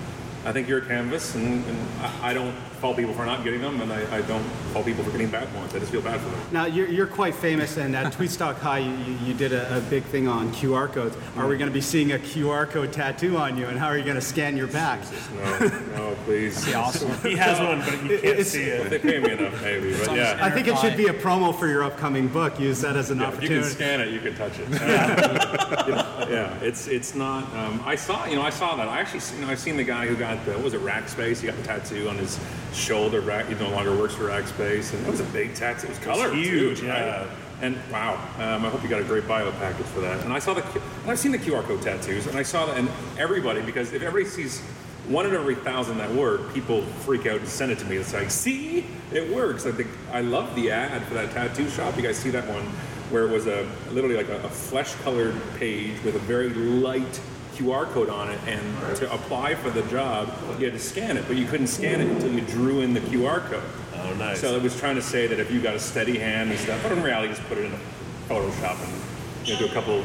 I 0.44 0.52
think 0.52 0.68
you're 0.68 0.80
a 0.80 0.86
canvas, 0.86 1.36
and, 1.36 1.64
and 1.66 1.78
I, 2.02 2.30
I 2.30 2.34
don't 2.34 2.54
fault 2.82 2.98
people 2.98 3.14
for 3.14 3.26
not 3.26 3.44
getting 3.44 3.62
them, 3.62 3.80
and 3.80 3.94
I, 3.94 4.18
I 4.18 4.22
don't 4.24 4.44
fault 4.74 4.86
people 4.88 5.04
for 5.04 5.12
getting 5.12 5.30
bad 5.30 5.54
ones. 5.54 5.76
I 5.76 5.80
just 5.80 5.92
feel 5.92 6.02
bad 6.02 6.20
for 6.20 6.30
them. 6.30 6.40
Now, 6.52 6.66
you're, 6.66 6.88
you're 6.88 7.06
quite 7.06 7.36
famous, 7.36 7.78
and 7.78 7.96
at 7.96 8.12
Tweetstock 8.14 8.56
High, 8.58 8.80
you, 8.80 8.92
you, 8.92 9.18
you 9.28 9.34
did 9.36 9.54
a, 9.54 9.78
a 9.78 9.82
big 9.82 10.04
thing 10.06 10.28
on 10.28 10.52
QR 10.54 10.92
codes. 10.92 11.16
Are 11.38 11.48
we 11.48 11.58
going 11.58 11.70
to 11.70 11.74
be 11.74 11.80
seeing 11.82 12.14
a 12.14 12.18
QR 12.18 12.68
code 12.68 12.92
tattoo 12.92 13.38
on 13.38 13.56
you, 13.56 13.68
and 13.68 13.78
how 13.78 13.86
are 13.86 13.98
you 14.00 14.04
going 14.04 14.16
to 14.16 14.22
scan 14.22 14.58
your 14.58 14.66
back? 14.66 15.00
No, 15.36 15.60
no, 15.96 16.16
please. 16.26 16.74
Awesome. 16.74 17.12
He 17.22 17.36
has 17.36 17.60
one, 17.60 17.80
but 17.82 17.94
you 18.04 18.18
can't 18.20 18.24
It's- 18.24 18.48
see 18.50 18.64
If 18.64 18.88
it. 18.88 18.90
they 18.90 19.00
pay 19.00 19.20
me 19.20 19.32
enough, 19.34 19.62
maybe. 19.62 19.94
But 19.96 20.16
yeah, 20.16 20.40
I 20.42 20.50
think 20.50 20.68
it 20.68 20.78
should 20.80 20.98
be 20.98 21.06
a 21.08 21.14
promo 21.14 21.58
for 21.58 21.68
your 21.68 21.84
upcoming 21.84 22.28
book. 22.28 22.60
Use 22.60 22.82
that 22.82 22.96
as 22.96 23.12
an 23.12 23.20
Yeah, 23.20 23.32
if 23.32 23.44
you 23.44 23.48
can 23.50 23.64
scan 23.64 24.02
it, 24.02 24.10
you 24.10 24.20
can 24.20 24.34
touch 24.36 24.58
it. 24.58 24.68
Uh, 24.82 26.26
yeah, 26.30 26.58
it's 26.62 26.88
it's 26.88 27.14
not. 27.14 27.44
Um, 27.56 27.82
I 27.86 27.96
saw, 27.96 28.26
you 28.26 28.36
know, 28.36 28.42
I 28.42 28.50
saw 28.50 28.76
that. 28.76 28.88
I 28.88 29.00
actually, 29.00 29.22
you 29.38 29.46
know, 29.46 29.52
I've 29.52 29.60
seen 29.60 29.78
the 29.78 29.84
guy 29.84 30.08
who 30.08 30.16
got 30.16 30.31
the 30.38 30.54
what 30.54 30.64
was 30.64 30.74
it 30.74 30.82
Rackspace. 30.82 31.42
He 31.42 31.48
got 31.48 31.58
the 31.58 31.64
tattoo 31.64 32.10
on 32.10 32.18
his 32.18 32.40
shoulder. 32.74 33.22
Rack, 33.22 33.48
he 33.48 33.56
no 33.56 33.70
longer 33.70 33.96
works 33.96 34.16
for 34.16 34.26
Rackspace, 34.26 34.94
and 34.94 35.06
it 35.06 35.10
was 35.10 35.20
a 35.20 35.26
big 35.26 35.54
tattoo. 35.56 35.88
It 35.88 35.90
was 35.90 36.00
colored, 36.00 36.34
huge, 36.36 36.82
yeah. 36.82 37.22
right? 37.22 37.28
And 37.62 37.78
wow, 37.92 38.16
um, 38.40 38.66
I 38.66 38.70
hope 38.70 38.82
you 38.82 38.90
got 38.90 39.02
a 39.02 39.06
great 39.06 39.28
bio 39.28 39.52
package 39.52 39.86
for 39.86 40.00
that. 40.02 40.24
And 40.26 40.34
I 40.34 40.40
saw 40.40 40.56
the, 40.56 40.64
I've 41.06 41.20
seen 41.20 41.32
the 41.32 41.38
QR 41.38 41.64
code 41.64 41.82
tattoos, 41.84 42.26
and 42.26 42.36
I 42.36 42.42
saw 42.42 42.66
that, 42.66 42.78
and 42.78 42.90
everybody, 43.20 43.62
because 43.62 43.94
if 43.94 44.02
everybody 44.02 44.26
sees 44.26 44.62
one 45.08 45.26
in 45.26 45.34
every 45.34 45.56
thousand 45.56 45.98
that 45.98 46.12
work, 46.12 46.54
people 46.54 46.82
freak 46.82 47.26
out 47.26 47.40
and 47.40 47.48
send 47.48 47.72
it 47.72 47.80
to 47.80 47.86
me. 47.86 47.98
It's 47.98 48.14
like, 48.14 48.32
see, 48.32 48.86
it 49.12 49.34
works. 49.34 49.66
I 49.66 49.72
think 49.72 49.90
I 50.12 50.22
love 50.22 50.56
the 50.56 50.72
ad 50.72 51.04
for 51.04 51.14
that 51.16 51.32
tattoo 51.32 51.70
shop. 51.70 51.96
You 51.98 52.04
guys 52.04 52.18
see 52.18 52.30
that 52.32 52.48
one 52.48 52.64
where 53.12 53.26
it 53.26 53.32
was 53.32 53.46
a 53.46 53.68
literally 53.92 54.16
like 54.16 54.30
a, 54.30 54.38
a 54.38 54.50
flesh-colored 54.50 55.36
page 55.58 56.02
with 56.04 56.16
a 56.16 56.20
very 56.20 56.50
light 56.50 57.20
QR 57.56 57.86
code 57.92 58.10
on 58.10 58.30
it, 58.30 58.40
and 58.48 58.98
to 58.98 59.14
apply 59.14 59.56
for 59.56 59.70
the 59.70 59.84
job, 59.84 60.34
you 60.60 60.66
had 60.66 60.74
to 60.74 60.80
scan 60.80 61.18
it, 61.18 61.28
but 61.28 61.38
you 61.38 61.46
couldn't 61.46 61.68
scan 61.68 62.02
it 62.02 62.08
until 62.08 62.32
you 62.32 62.42
drew 62.42 62.82
in 62.82 62.94
the 62.94 63.02
QR 63.02 63.42
code. 63.50 63.64
Oh, 63.96 64.14
nice. 64.16 64.40
So 64.40 64.56
it 64.56 64.64
was 64.64 64.78
trying 64.80 64.96
to 64.96 65.02
say 65.02 65.28
that 65.28 65.40
if 65.40 65.52
you 65.52 65.62
got 65.62 65.76
a 65.76 65.80
steady 65.80 66.18
hand 66.18 66.50
and 66.52 66.60
stuff, 66.60 66.82
but 66.84 66.92
in 66.92 67.04
reality, 67.04 67.34
just 67.34 67.48
put 67.48 67.58
it 67.58 67.66
in 67.66 67.74
a 67.74 67.80
Photoshop 68.28 68.82
and 68.84 69.48
you 69.48 69.54
know, 69.54 69.60
do 69.60 69.66
a 69.66 69.70
couple 69.70 70.02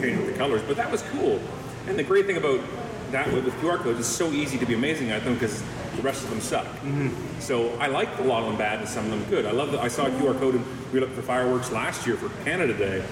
change 0.00 0.18
with 0.18 0.26
the 0.26 0.38
colors. 0.38 0.62
But 0.66 0.76
that 0.76 0.90
was 0.90 1.02
cool. 1.02 1.40
And 1.86 1.98
the 1.98 2.02
great 2.02 2.26
thing 2.26 2.36
about 2.36 2.60
that 3.10 3.32
with, 3.32 3.44
QR 3.60 3.78
codes 3.78 4.00
is 4.00 4.06
so 4.06 4.32
easy 4.32 4.58
to 4.58 4.66
be 4.66 4.74
amazing 4.74 5.10
at 5.10 5.22
them 5.24 5.34
because 5.34 5.62
the 5.96 6.02
rest 6.02 6.24
of 6.24 6.30
them 6.30 6.40
suck. 6.40 6.66
Mm-hmm. 6.66 7.40
So 7.40 7.70
I 7.78 7.86
like 7.86 8.18
a 8.18 8.22
lot 8.22 8.42
of 8.42 8.48
them 8.48 8.58
bad 8.58 8.80
and 8.80 8.88
some 8.88 9.04
of 9.04 9.10
them 9.10 9.24
good. 9.30 9.46
I 9.46 9.52
love 9.52 9.70
that. 9.72 9.80
I 9.80 9.88
saw 9.88 10.06
a 10.06 10.10
QR 10.10 10.38
code 10.38 10.56
and 10.56 10.64
we 10.92 10.98
looked 10.98 11.14
for 11.14 11.22
fireworks 11.22 11.70
last 11.70 12.06
year 12.06 12.16
for 12.16 12.30
Canada 12.44 12.76
Day. 12.76 13.04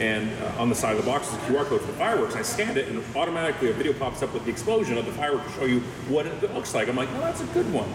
And 0.00 0.30
uh, 0.42 0.62
on 0.62 0.70
the 0.70 0.74
side 0.74 0.96
of 0.96 1.04
the 1.04 1.10
box 1.10 1.28
is 1.28 1.34
a 1.34 1.38
QR 1.40 1.66
code 1.66 1.82
for 1.82 1.86
the 1.86 1.98
fireworks. 1.98 2.34
I 2.34 2.42
scanned 2.42 2.78
it, 2.78 2.88
and 2.88 3.04
automatically 3.14 3.70
a 3.70 3.74
video 3.74 3.92
pops 3.92 4.22
up 4.22 4.32
with 4.32 4.44
the 4.46 4.50
explosion 4.50 4.96
of 4.96 5.04
the 5.04 5.12
fireworks 5.12 5.46
to 5.52 5.60
show 5.60 5.66
you 5.66 5.80
what 6.08 6.26
it 6.26 6.54
looks 6.54 6.74
like. 6.74 6.88
I'm 6.88 6.96
like, 6.96 7.10
well, 7.12 7.20
that's 7.20 7.42
a 7.42 7.46
good 7.46 7.70
one. 7.72 7.92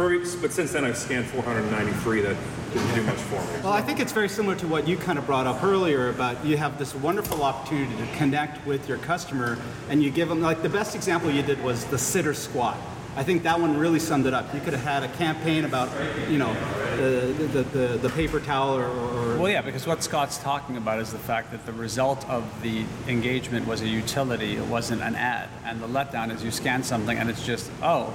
But 0.00 0.50
since 0.50 0.72
then, 0.72 0.86
I've 0.86 0.96
scanned 0.96 1.26
493 1.26 2.22
that 2.22 2.36
didn't 2.72 2.94
do 2.94 3.02
much 3.02 3.16
for 3.16 3.34
me. 3.34 3.60
Well, 3.62 3.74
I 3.74 3.82
think 3.82 4.00
it's 4.00 4.12
very 4.12 4.30
similar 4.30 4.56
to 4.56 4.66
what 4.66 4.88
you 4.88 4.96
kind 4.96 5.18
of 5.18 5.26
brought 5.26 5.46
up 5.46 5.62
earlier 5.62 6.08
about 6.08 6.42
you 6.42 6.56
have 6.56 6.78
this 6.78 6.94
wonderful 6.94 7.42
opportunity 7.42 7.94
to 7.98 8.16
connect 8.16 8.66
with 8.66 8.88
your 8.88 8.96
customer 8.96 9.58
and 9.90 10.02
you 10.02 10.10
give 10.10 10.30
them, 10.30 10.40
like 10.40 10.62
the 10.62 10.70
best 10.70 10.94
example 10.94 11.30
you 11.30 11.42
did 11.42 11.62
was 11.62 11.84
the 11.86 11.98
Sit 11.98 12.26
or 12.26 12.32
Squat. 12.32 12.78
I 13.20 13.22
think 13.22 13.42
that 13.42 13.60
one 13.60 13.76
really 13.76 13.98
summed 13.98 14.24
it 14.24 14.32
up. 14.32 14.54
You 14.54 14.60
could 14.62 14.72
have 14.72 14.82
had 14.82 15.02
a 15.02 15.08
campaign 15.18 15.66
about, 15.66 15.90
you 16.30 16.38
know, 16.38 16.54
the, 16.96 17.26
the, 17.48 17.62
the, 17.64 17.86
the 17.98 18.08
paper 18.08 18.40
towel 18.40 18.74
or, 18.78 18.86
or 18.86 19.36
Well, 19.36 19.50
yeah, 19.52 19.60
because 19.60 19.86
what 19.86 20.02
Scott's 20.02 20.38
talking 20.38 20.78
about 20.78 21.00
is 21.00 21.12
the 21.12 21.18
fact 21.18 21.50
that 21.50 21.66
the 21.66 21.72
result 21.74 22.26
of 22.30 22.44
the 22.62 22.82
engagement 23.08 23.66
was 23.66 23.82
a 23.82 23.86
utility, 23.86 24.56
it 24.56 24.64
wasn't 24.64 25.02
an 25.02 25.16
ad. 25.16 25.50
And 25.66 25.82
the 25.82 25.86
letdown 25.86 26.34
is 26.34 26.42
you 26.42 26.50
scan 26.50 26.82
something 26.82 27.18
and 27.18 27.28
it's 27.28 27.44
just, 27.44 27.70
oh, 27.82 28.14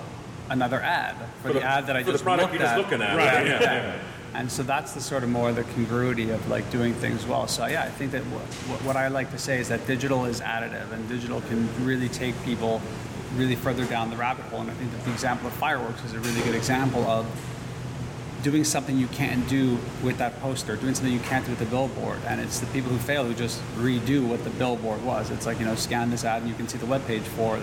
another 0.50 0.82
ad 0.82 1.16
for, 1.44 1.50
For 1.50 1.54
the, 1.54 1.60
the- 1.60 1.66
ad 1.66 1.86
that 1.86 1.96
I 1.96 2.00
for 2.00 2.08
the 2.08 2.12
just 2.14 2.24
product 2.24 2.42
looked 2.50 2.54
you're 2.56 2.64
just 2.64 2.74
at. 2.74 2.78
looking 2.80 3.02
at, 3.04 3.16
Right, 3.16 3.28
right, 3.36 3.46
Yeah. 3.46 3.62
yeah. 3.62 4.00
And 4.34 4.52
so 4.52 4.64
that's 4.64 4.94
the 4.94 5.02
sort 5.02 5.22
of 5.24 5.30
more 5.30 5.52
the 5.54 5.64
congruity 5.76 6.32
of 6.32 6.50
like 6.50 6.70
doing 6.72 6.96
things 6.96 7.28
well. 7.28 7.48
So 7.48 7.68
yeah, 7.68 7.84
I 7.84 7.90
think 7.90 8.12
that 8.12 8.24
what, 8.24 8.82
what 8.84 8.96
I 8.98 9.08
like 9.10 9.30
to 9.32 9.38
say 9.38 9.60
is 9.60 9.70
that 9.70 9.86
digital 9.86 10.26
is 10.26 10.42
additive 10.42 10.92
and 10.92 11.08
digital 11.08 11.42
can 11.42 11.70
really 11.86 12.10
take 12.10 12.34
people 12.44 12.82
really 13.36 13.56
further 13.56 13.86
down 13.86 14.10
the 14.10 14.18
rabbit 14.18 14.46
hole. 14.46 14.62
And 14.62 14.72
I 14.72 14.74
think 14.74 14.92
that 14.92 15.04
the 15.04 15.12
example 15.12 15.48
of 15.48 15.54
fireworks 15.54 16.04
is 16.04 16.14
a 16.14 16.20
really 16.20 16.42
good 16.42 16.56
example 16.56 17.04
of 17.06 17.26
doing 18.44 18.64
something 18.64 18.98
you 18.98 19.08
can't 19.08 19.48
do 19.50 19.78
with 20.04 20.20
that 20.20 20.40
poster, 20.40 20.76
doing 20.76 20.94
something 20.94 21.12
you 21.12 21.20
can't 21.22 21.46
do 21.46 21.52
with 21.52 21.60
the 21.60 21.66
billboard. 21.66 22.20
And 22.28 22.40
it's 22.40 22.60
the 22.60 22.68
people 22.68 22.92
who 22.92 23.00
fail 23.00 23.26
who 23.26 23.34
just 23.34 23.60
redo 23.76 24.28
what 24.28 24.44
the 24.44 24.52
billboard 24.52 25.04
was. 25.04 25.32
It's 25.32 25.46
like, 25.46 25.60
you 25.60 25.66
know, 25.66 25.76
scan 25.76 26.12
this 26.12 26.24
ad 26.24 26.44
and 26.44 26.50
you 26.50 26.56
can 26.56 26.68
see 26.68 26.78
the 26.78 26.86
webpage 26.86 27.24
for 27.24 27.60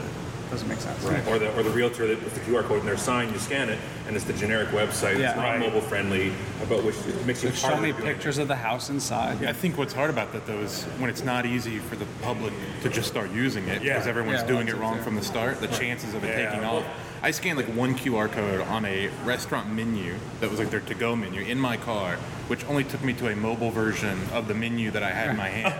doesn't 0.53 0.69
make 0.69 0.79
sense. 0.81 1.03
Right. 1.03 1.27
Or 1.27 1.39
the 1.39 1.53
or 1.59 1.63
the 1.63 1.71
realtor 1.71 2.07
that 2.07 2.23
puts 2.23 2.35
the 2.35 2.41
QR 2.41 2.63
code 2.63 2.81
in 2.81 2.87
their 2.87 2.99
sign, 2.99 3.33
you 3.33 3.39
scan 3.39 3.71
it, 3.71 3.79
and 4.07 4.15
it's 4.15 4.25
the 4.27 4.35
generic 4.35 4.69
website. 4.69 5.19
Yeah. 5.19 5.29
it's 5.31 5.37
not 5.37 5.45
Right. 5.45 5.59
mobile 5.61 5.81
friendly, 5.81 6.33
about 6.63 6.85
which 6.85 6.95
it 7.09 7.27
makes 7.27 7.43
you 7.43 7.51
Show 7.53 7.69
part 7.69 7.79
of 7.79 7.83
me 7.83 7.91
it 7.91 7.97
pictures 7.97 8.37
of 8.39 8.49
the 8.49 8.55
house 8.57 8.91
inside. 8.91 9.43
I 9.45 9.53
think 9.55 9.79
what's 9.79 9.95
hard 9.95 10.11
about 10.11 10.33
that 10.35 10.47
though 10.47 10.59
is 10.61 10.85
when 10.99 11.09
it's 11.09 11.25
not 11.25 11.47
easy 11.47 11.79
for 11.79 11.97
the 11.97 12.05
public 12.21 12.53
to 12.83 12.91
just 12.91 13.09
start 13.09 13.31
using 13.33 13.67
it 13.69 13.83
Yeah. 13.83 13.95
because 13.95 14.07
everyone's 14.07 14.43
Yeah, 14.43 14.47
doing 14.47 14.69
it 14.69 14.75
it 14.75 14.77
wrong 14.77 14.99
too. 14.99 15.03
from 15.03 15.17
the 15.17 15.23
start. 15.23 15.61
The 15.61 15.69
chances 15.69 16.13
of 16.15 16.23
it 16.23 16.29
Yeah. 16.39 16.51
taking 16.51 16.65
off. 16.65 16.85
I 17.23 17.31
scanned 17.31 17.57
like 17.57 17.69
one 17.75 17.95
QR 17.95 18.29
code 18.29 18.61
on 18.69 18.85
a 18.85 19.09
restaurant 19.25 19.73
menu 19.73 20.15
that 20.41 20.51
was 20.51 20.59
like 20.59 20.71
their 20.71 20.81
to-go 20.81 21.17
menu 21.17 21.41
in 21.41 21.59
my 21.59 21.77
car, 21.79 22.17
which 22.49 22.65
only 22.67 22.85
took 22.85 23.03
me 23.03 23.13
to 23.15 23.29
a 23.29 23.37
mobile 23.37 23.71
version 23.71 24.19
of 24.35 24.49
the 24.49 24.55
menu 24.55 24.91
that 24.91 25.03
I 25.03 25.11
had 25.13 25.31
in 25.31 25.37
my 25.37 25.49
hand. 25.57 25.75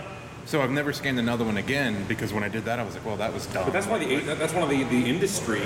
So 0.45 0.61
I've 0.61 0.71
never 0.71 0.91
scanned 0.93 1.19
another 1.19 1.45
one 1.45 1.57
again 1.57 2.05
because 2.07 2.33
when 2.33 2.43
I 2.43 2.49
did 2.49 2.65
that, 2.65 2.79
I 2.79 2.83
was 2.83 2.95
like, 2.95 3.05
well, 3.05 3.15
that 3.17 3.33
was 3.33 3.45
dumb. 3.47 3.63
But 3.65 3.73
that's 3.73 3.87
why 3.87 3.97
the 3.99 4.17
that's 4.35 4.53
one 4.53 4.63
of 4.63 4.69
the, 4.69 4.83
the 4.83 5.09
industry 5.09 5.61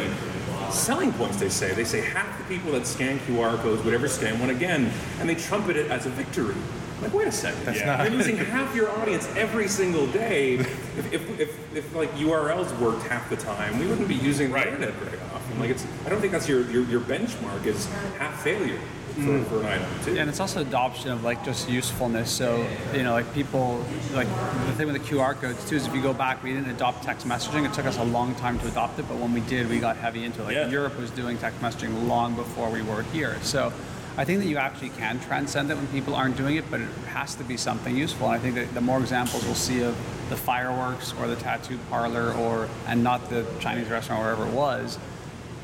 selling 0.69 1.11
points. 1.13 1.37
They 1.37 1.49
say 1.49 1.73
they 1.73 1.83
say 1.83 2.01
half 2.01 2.37
the 2.37 2.43
people 2.45 2.71
that 2.73 2.85
scan 2.85 3.19
QR 3.19 3.57
codes 3.61 3.83
would 3.83 3.93
ever 3.93 4.07
scan 4.07 4.39
one 4.39 4.49
again, 4.51 4.91
and 5.19 5.27
they 5.27 5.35
trumpet 5.35 5.75
it 5.77 5.89
as 5.89 6.05
a 6.05 6.09
victory. 6.09 6.55
Like, 7.01 7.13
wait 7.13 7.27
a 7.27 7.31
second, 7.31 7.63
That's 7.63 7.79
yeah. 7.79 7.97
not- 7.97 8.07
you're 8.09 8.17
losing 8.17 8.37
half 8.55 8.75
your 8.75 8.89
audience 8.89 9.27
every 9.35 9.67
single 9.67 10.07
day. 10.07 10.55
If, 10.55 11.13
if, 11.13 11.39
if, 11.39 11.75
if 11.75 11.95
like 11.95 12.11
URLs 12.15 12.75
worked 12.79 13.03
half 13.03 13.29
the 13.29 13.35
time, 13.37 13.77
we 13.77 13.85
wouldn't 13.85 14.07
be 14.07 14.15
using 14.15 14.47
the 14.47 14.55
Right. 14.55 14.65
internet 14.67 14.93
very 14.95 15.19
often. 15.31 15.59
Like, 15.59 15.69
it's 15.69 15.85
I 16.05 16.09
don't 16.09 16.19
think 16.21 16.31
that's 16.31 16.49
your 16.49 16.61
your, 16.71 16.83
your 16.85 17.01
benchmark 17.01 17.65
is 17.65 17.85
half 18.17 18.41
failure 18.43 18.79
for, 19.17 19.31
mm. 19.31 19.45
for 19.47 19.59
an 19.61 19.65
item 19.65 20.03
too. 20.03 20.17
And 20.17 20.29
it's 20.29 20.39
also 20.39 20.61
adoption 20.61 21.11
of 21.11 21.23
like 21.23 21.43
just 21.43 21.69
usefulness. 21.69 22.31
So 22.31 22.67
you 22.93 23.03
know, 23.03 23.13
like 23.13 23.31
people 23.33 23.83
like 24.13 24.27
the 24.27 24.73
thing 24.73 24.87
with 24.87 24.95
the 24.95 25.07
QR 25.07 25.35
codes 25.35 25.67
too 25.69 25.75
is 25.75 25.87
if 25.87 25.93
you 25.93 26.01
go 26.01 26.13
back, 26.13 26.43
we 26.43 26.53
didn't 26.53 26.69
adopt 26.69 27.03
text 27.03 27.27
messaging. 27.27 27.65
It 27.65 27.73
took 27.73 27.85
us 27.85 27.97
a 27.97 28.03
long 28.03 28.35
time 28.35 28.59
to 28.59 28.67
adopt 28.67 28.99
it, 28.99 29.07
but 29.07 29.17
when 29.17 29.33
we 29.33 29.41
did, 29.41 29.69
we 29.69 29.79
got 29.79 29.97
heavy 29.97 30.23
into 30.23 30.41
it. 30.41 30.45
Like 30.45 30.55
Yeah. 30.55 30.69
Europe 30.69 30.97
was 30.97 31.11
doing 31.11 31.37
text 31.37 31.59
messaging 31.61 32.07
long 32.07 32.35
before 32.35 32.69
we 32.69 32.81
were 32.81 33.03
here. 33.03 33.37
So. 33.41 33.71
I 34.19 34.25
think 34.25 34.39
that 34.41 34.47
you 34.47 34.57
actually 34.57 34.89
can 34.89 35.19
transcend 35.19 35.69
it 35.69 35.75
when 35.75 35.85
people 35.89 36.15
aren't 36.15 36.37
doing 36.37 36.55
it, 36.55 36.71
but 36.71 36.81
it 36.81 36.89
has 37.05 37.35
to 37.35 37.43
be 37.43 37.55
something 37.55 37.95
useful. 37.95 38.25
And 38.25 38.35
I 38.35 38.39
think 38.39 38.55
that 38.55 38.73
the 38.73 38.81
more 38.81 38.99
examples 38.99 39.45
we'll 39.45 39.53
see 39.53 39.83
of 39.83 39.95
the 40.29 40.35
fireworks 40.35 41.13
or 41.19 41.27
the 41.27 41.35
tattoo 41.35 41.77
parlor 41.91 42.33
or 42.33 42.67
and 42.87 43.03
not 43.03 43.29
the 43.29 43.45
Chinese 43.59 43.89
restaurant 43.89 44.21
or 44.21 44.25
wherever 44.25 44.47
it 44.47 44.53
was, 44.53 44.97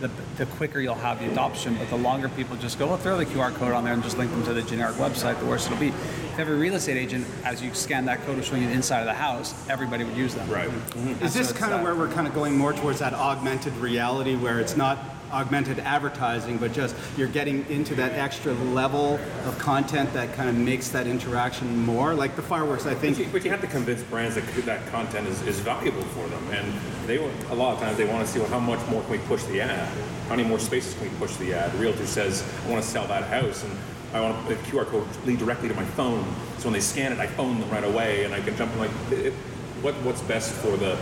the, 0.04 0.12
the 0.38 0.46
quicker 0.58 0.82
you'll 0.82 0.96
have 0.96 1.20
the 1.20 1.32
adoption. 1.32 1.76
But 1.76 1.90
the 1.90 1.98
longer 1.98 2.28
people 2.30 2.58
just 2.58 2.78
go, 2.78 2.88
well, 2.88 2.98
throw 2.98 3.18
the 3.18 3.26
QR 3.26 3.54
code 3.56 3.72
on 3.72 3.86
there 3.86 3.94
and 3.94 4.04
just 4.04 4.18
link 4.18 4.30
them 4.32 4.44
to 4.44 4.54
the 4.54 4.62
generic 4.62 4.96
website, 4.98 5.40
the 5.40 5.46
worse 5.46 5.66
it'll 5.66 5.78
be. 5.78 5.88
If 5.88 6.40
every 6.40 6.58
real 6.58 6.76
estate 6.76 6.98
agent, 6.98 7.26
as 7.46 7.64
you 7.64 7.74
scan 7.74 8.06
that 8.06 8.22
code, 8.26 8.38
was 8.38 8.46
showing 8.46 8.64
you 8.64 8.68
the 8.68 8.76
inside 8.76 9.00
of 9.00 9.06
the 9.06 9.14
house, 9.14 9.54
everybody 9.70 10.04
would 10.04 10.18
use 10.18 10.36
them. 10.36 10.50
Right. 10.50 10.70
Mm-hmm. 10.70 11.24
Is 11.24 11.34
this 11.34 11.52
kind 11.54 11.74
of 11.74 11.82
where 11.82 11.96
we're 11.96 12.12
kind 12.12 12.28
of 12.28 12.34
going 12.34 12.58
more 12.58 12.74
towards 12.74 13.00
that 13.00 13.14
augmented 13.14 13.74
reality 13.78 14.36
where 14.36 14.60
it's 14.60 14.76
not 14.76 15.00
augmented 15.34 15.80
advertising, 15.80 16.58
but 16.58 16.72
just 16.72 16.96
you're 17.18 17.28
getting 17.28 17.66
into 17.70 17.96
that 17.96 18.14
extra 18.14 18.54
level 18.54 19.20
of 19.46 19.58
content 19.58 20.14
that 20.14 20.34
kind 20.34 20.48
of 20.50 20.56
makes 20.56 20.90
that 20.90 21.08
interaction 21.08 21.78
more? 21.86 22.14
Like 22.14 22.36
the 22.36 22.42
fireworks, 22.42 22.86
I 22.86 22.94
But 22.94 23.04
you, 23.10 23.16
think. 23.16 23.32
but 23.34 23.44
you 23.44 23.52
have 23.52 23.62
to 23.62 23.68
convince 23.68 24.04
brands 24.04 24.36
that 24.36 24.46
that 24.66 24.86
content 24.88 25.28
is, 25.28 25.42
is 25.44 25.60
valuable 25.60 26.04
for 26.04 26.28
them, 26.28 26.48
and 26.52 26.74
they 27.08 27.18
a 27.18 27.56
lot 27.56 27.74
of 27.74 27.80
times 27.80 27.98
they 27.98 28.06
want 28.06 28.26
to 28.26 28.32
see 28.32 28.40
well, 28.40 28.50
how 28.50 28.60
much 28.60 28.80
more 28.90 29.02
can 29.02 29.12
we 29.12 29.18
push 29.20 29.44
the 29.44 29.62
ad, 29.62 29.90
how 30.30 30.36
many 30.36 30.48
more 30.48 30.60
spaces 30.60 30.94
can 30.94 31.04
we 31.12 31.18
push 31.18 31.36
the 31.38 31.54
ad. 31.54 31.72
The 31.74 31.78
realtor 31.80 32.06
says, 32.06 32.44
I 32.66 32.70
want 32.70 32.84
to 32.84 32.90
sell 32.90 33.08
that 33.08 33.24
house, 33.26 33.64
and 33.64 33.74
I 34.14 34.22
want 34.22 34.48
the 34.48 34.56
QR 34.56 34.86
code 34.86 35.08
lead 35.26 35.40
directly 35.40 35.68
to 35.68 35.74
my 35.76 35.86
phone, 35.86 36.24
so 36.60 36.66
when 36.66 36.74
they 36.74 36.80
scan 36.80 37.12
it, 37.12 37.20
I 37.20 37.28
phone 37.28 37.60
them 37.60 37.70
right 37.72 37.84
away, 37.84 38.26
and 38.26 38.34
I 38.34 38.40
can 38.40 38.56
jump 38.56 38.72
in 38.74 38.80
like, 38.80 38.92
it, 39.12 39.34
what 39.82 39.96
what's 40.04 40.22
best 40.22 40.54
for 40.54 40.78
the 40.78 40.94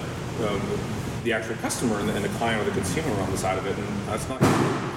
um, 0.47 0.61
the 1.23 1.33
actual 1.33 1.55
customer 1.55 1.99
and 1.99 2.09
the, 2.09 2.15
and 2.15 2.23
the 2.25 2.29
client 2.29 2.61
or 2.61 2.65
the 2.65 2.71
consumer 2.71 3.11
on 3.21 3.31
the 3.31 3.37
side 3.37 3.57
of 3.57 3.65
it, 3.65 3.77
and 3.77 4.07
that's 4.07 4.27
not 4.27 4.39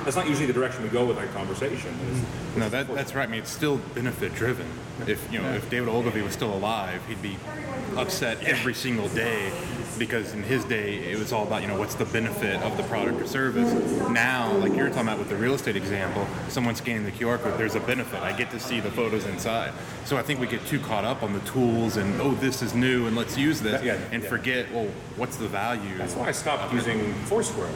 that's 0.04 0.16
not 0.16 0.28
usually 0.28 0.46
the 0.46 0.52
direction 0.52 0.82
we 0.82 0.88
go 0.88 1.04
with 1.04 1.16
that 1.16 1.32
conversation. 1.32 1.90
It's- 2.02 2.18
mm-hmm. 2.18 2.60
No, 2.60 2.68
that, 2.68 2.94
that's 2.94 3.14
right. 3.14 3.28
I 3.28 3.30
mean, 3.30 3.40
it's 3.40 3.50
still 3.50 3.78
benefit 3.94 4.34
driven. 4.34 4.66
If 5.08 5.32
you 5.32 5.40
know, 5.40 5.52
if 5.54 5.68
David 5.70 5.88
Ogilvy 5.88 6.22
was 6.22 6.32
still 6.32 6.54
alive, 6.54 7.02
he'd 7.08 7.20
be 7.20 7.36
upset 7.96 8.42
every 8.44 8.74
single 8.74 9.08
day 9.08 9.50
because 9.98 10.32
in 10.32 10.42
his 10.42 10.64
day 10.64 10.96
it 11.10 11.18
was 11.18 11.32
all 11.32 11.44
about 11.44 11.62
you 11.62 11.68
know 11.68 11.78
what's 11.78 11.94
the 11.94 12.04
benefit 12.06 12.60
of 12.62 12.76
the 12.76 12.82
product 12.84 13.20
or 13.20 13.26
service. 13.26 13.72
Now, 14.10 14.52
like 14.58 14.74
you're 14.74 14.88
talking 14.88 15.02
about 15.02 15.18
with 15.18 15.28
the 15.28 15.36
real 15.36 15.54
estate 15.54 15.76
example, 15.76 16.26
someone 16.48 16.74
scanning 16.74 17.04
the 17.04 17.12
QR 17.12 17.38
code, 17.40 17.58
there's 17.58 17.74
a 17.74 17.80
benefit. 17.80 18.20
I 18.22 18.32
get 18.32 18.50
to 18.52 18.60
see 18.60 18.80
the 18.80 18.90
photos 18.90 19.24
inside. 19.26 19.72
So 20.04 20.16
I 20.16 20.22
think 20.22 20.40
we 20.40 20.46
get 20.46 20.64
too 20.66 20.80
caught 20.80 21.04
up 21.04 21.22
on 21.22 21.32
the 21.32 21.40
tools 21.40 21.96
and 21.96 22.20
oh, 22.20 22.32
this 22.34 22.62
is 22.62 22.74
new 22.74 23.06
and 23.06 23.16
let's 23.16 23.36
use 23.38 23.60
this, 23.60 23.82
Yeah, 23.82 23.98
and 24.12 24.22
yeah. 24.22 24.28
forget 24.28 24.70
well, 24.72 24.88
what's 25.16 25.36
the 25.36 25.48
value? 25.48 25.96
That's 25.98 26.14
why 26.14 26.28
I 26.28 26.32
stopped 26.32 26.72
using 26.72 27.12
Foursquare. 27.24 27.68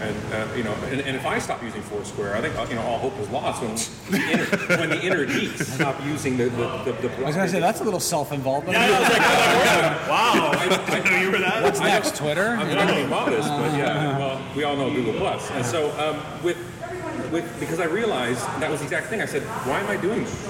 And 0.00 0.32
uh, 0.32 0.54
you 0.56 0.64
know, 0.64 0.72
and, 0.90 1.00
and 1.00 1.16
if 1.16 1.26
I 1.26 1.38
stop 1.38 1.62
using 1.62 1.82
Foursquare, 1.82 2.34
I 2.34 2.40
think 2.40 2.54
you 2.70 2.76
know 2.76 2.82
all 2.82 2.98
hope 2.98 3.18
is 3.18 3.28
lost 3.28 3.62
when 3.62 3.74
the 4.10 4.30
inner, 4.30 4.78
when 4.78 4.88
the 4.88 5.00
inner 5.02 5.26
geeks 5.26 5.68
stop 5.68 6.02
using 6.04 6.36
the 6.36 6.44
the, 6.44 6.82
the, 6.84 6.92
the 6.92 7.16
I 7.18 7.26
was 7.26 7.34
going 7.36 7.46
to 7.46 7.52
say, 7.52 7.60
that's 7.60 7.80
a 7.80 7.84
little 7.84 8.00
self 8.00 8.32
involvement. 8.32 8.78
Wow. 8.78 10.52
I 10.54 11.20
you 11.20 11.30
were 11.30 11.38
that? 11.38 11.62
What's 11.62 11.80
next, 11.80 12.16
Twitter? 12.16 12.48
I'm 12.48 12.70
trying 12.70 12.88
to 12.88 12.94
be 12.94 13.06
modest, 13.06 13.48
but 13.48 13.76
yeah, 13.76 14.18
well, 14.18 14.42
we 14.56 14.64
all 14.64 14.76
know 14.76 14.90
Google 14.90 15.14
Plus. 15.14 15.50
And 15.50 15.64
so 15.64 15.90
um, 15.98 16.20
with 16.42 16.56
with 17.30 17.60
because 17.60 17.80
I 17.80 17.84
realized 17.84 18.44
that 18.60 18.70
was 18.70 18.80
the 18.80 18.86
exact 18.86 19.06
thing. 19.06 19.20
I 19.22 19.26
said, 19.26 19.42
why 19.66 19.80
am 19.80 19.88
I 19.88 19.96
doing 19.96 20.24
this? 20.24 20.48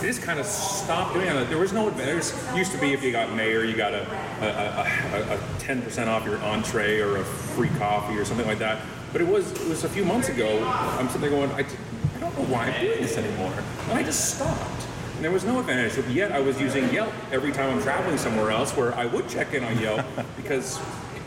I 0.00 0.06
just 0.06 0.22
kind 0.22 0.38
of 0.38 0.46
stopped 0.46 1.14
doing 1.14 1.28
it. 1.28 1.48
There 1.48 1.58
was 1.58 1.72
no 1.72 1.88
advantage. 1.88 2.32
Used 2.56 2.72
to 2.72 2.78
be 2.78 2.92
if 2.92 3.02
you 3.02 3.12
got 3.12 3.32
mayor, 3.34 3.64
you 3.64 3.76
got 3.76 3.94
a 3.94 4.02
a 4.40 5.38
10% 5.58 6.06
off 6.06 6.24
your 6.24 6.38
entree 6.38 7.00
or 7.00 7.16
a 7.16 7.24
free 7.24 7.70
coffee 7.78 8.16
or 8.16 8.24
something 8.24 8.46
like 8.46 8.58
that. 8.58 8.80
But 9.12 9.20
it 9.20 9.28
was 9.28 9.50
it 9.52 9.68
was 9.68 9.84
a 9.84 9.88
few 9.88 10.04
months 10.04 10.28
ago. 10.28 10.64
I'm 10.98 11.08
sitting 11.08 11.22
there 11.22 11.30
going, 11.30 11.50
I, 11.52 11.60
I 11.60 12.20
don't 12.20 12.36
know 12.38 12.44
why 12.44 12.66
I'm 12.66 12.80
doing 12.80 13.02
this 13.02 13.16
anymore. 13.16 13.52
And 13.88 13.98
I 13.98 14.02
just 14.02 14.36
stopped. 14.36 14.86
And 15.16 15.24
there 15.24 15.32
was 15.32 15.44
no 15.44 15.58
advantage. 15.58 15.98
Yet 16.08 16.30
I 16.30 16.38
was 16.38 16.60
using 16.60 16.92
Yelp 16.92 17.12
every 17.32 17.50
time 17.50 17.70
I'm 17.70 17.82
traveling 17.82 18.18
somewhere 18.18 18.50
else 18.52 18.76
where 18.76 18.94
I 18.94 19.06
would 19.06 19.28
check 19.28 19.52
in 19.52 19.64
on 19.64 19.76
Yelp 19.80 20.06
because 20.36 20.78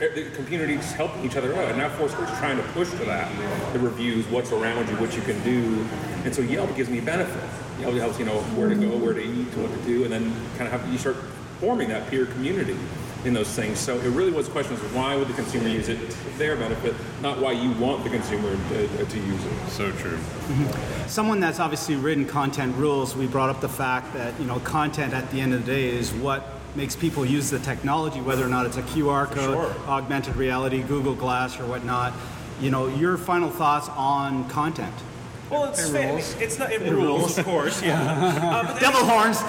the 0.09 0.31
communities 0.35 0.91
helping 0.93 1.23
each 1.23 1.35
other 1.35 1.55
out. 1.55 1.69
And 1.69 1.77
now 1.77 1.89
Foursquare's 1.89 2.29
trying 2.39 2.57
to 2.57 2.63
push 2.69 2.89
to 2.91 3.05
that. 3.05 3.31
The 3.73 3.79
reviews, 3.79 4.27
what's 4.27 4.51
around 4.51 4.89
you, 4.89 4.95
what 4.95 5.15
you 5.15 5.21
can 5.21 5.41
do. 5.43 5.85
And 6.25 6.33
so 6.33 6.41
Yelp 6.41 6.75
gives 6.75 6.89
me 6.89 6.99
benefit. 6.99 7.43
Yelp 7.79 7.93
helps 7.95 8.19
you 8.19 8.25
know 8.25 8.39
where 8.55 8.69
to 8.69 8.75
go, 8.75 8.89
where 8.97 9.13
to 9.13 9.21
eat, 9.21 9.47
what 9.57 9.71
to 9.71 9.85
do, 9.85 10.03
and 10.03 10.11
then 10.11 10.33
kind 10.57 10.71
of 10.71 10.71
have 10.71 10.91
you 10.91 10.97
start 10.97 11.17
forming 11.59 11.89
that 11.89 12.09
peer 12.09 12.25
community 12.25 12.77
in 13.23 13.33
those 13.33 13.49
things. 13.49 13.79
So 13.79 13.97
it 13.99 14.09
really 14.09 14.31
was 14.31 14.47
questions 14.47 14.81
of 14.81 14.95
why 14.95 15.15
would 15.15 15.27
the 15.27 15.33
consumer 15.33 15.67
use 15.67 15.89
it 15.89 15.97
for 16.11 16.29
their 16.39 16.55
benefit, 16.55 16.95
not 17.21 17.39
why 17.39 17.51
you 17.51 17.71
want 17.73 18.03
the 18.03 18.09
consumer 18.09 18.51
to, 18.69 18.85
uh, 18.85 19.05
to 19.05 19.19
use 19.19 19.45
it. 19.45 19.69
so 19.69 19.91
true. 19.91 20.17
Mm-hmm. 20.17 21.07
Someone 21.07 21.39
that's 21.39 21.59
obviously 21.59 21.95
written 21.95 22.25
content 22.25 22.75
rules, 22.75 23.15
we 23.15 23.27
brought 23.27 23.51
up 23.51 23.61
the 23.61 23.69
fact 23.69 24.13
that, 24.13 24.39
you 24.39 24.45
know, 24.45 24.59
content 24.59 25.13
at 25.13 25.29
the 25.29 25.39
end 25.39 25.53
of 25.53 25.63
the 25.63 25.71
day 25.71 25.89
is 25.89 26.11
what 26.13 26.60
makes 26.75 26.95
people 26.95 27.25
use 27.25 27.49
the 27.49 27.59
technology, 27.59 28.21
whether 28.21 28.45
or 28.45 28.49
not 28.49 28.65
it's 28.65 28.77
a 28.77 28.81
QR 28.83 29.25
code, 29.29 29.55
sure. 29.75 29.75
augmented 29.87 30.35
reality, 30.35 30.81
Google 30.83 31.15
Glass, 31.15 31.59
or 31.59 31.65
whatnot. 31.65 32.13
You 32.61 32.69
know, 32.71 32.87
your 32.87 33.17
final 33.17 33.49
thoughts 33.49 33.89
on 33.89 34.47
content? 34.49 34.93
Well, 35.49 35.65
it's 35.65 35.89
It 35.89 35.91
fa- 35.91 36.07
rules. 36.13 36.35
it's 36.39 36.59
not 36.59 36.71
it, 36.71 36.81
rules, 36.81 37.37
of 37.37 37.43
course. 37.45 37.81
Yeah. 37.83 37.99
Uh, 38.61 38.63
but 38.73 38.79
Devil 38.79 39.03
horns! 39.03 39.37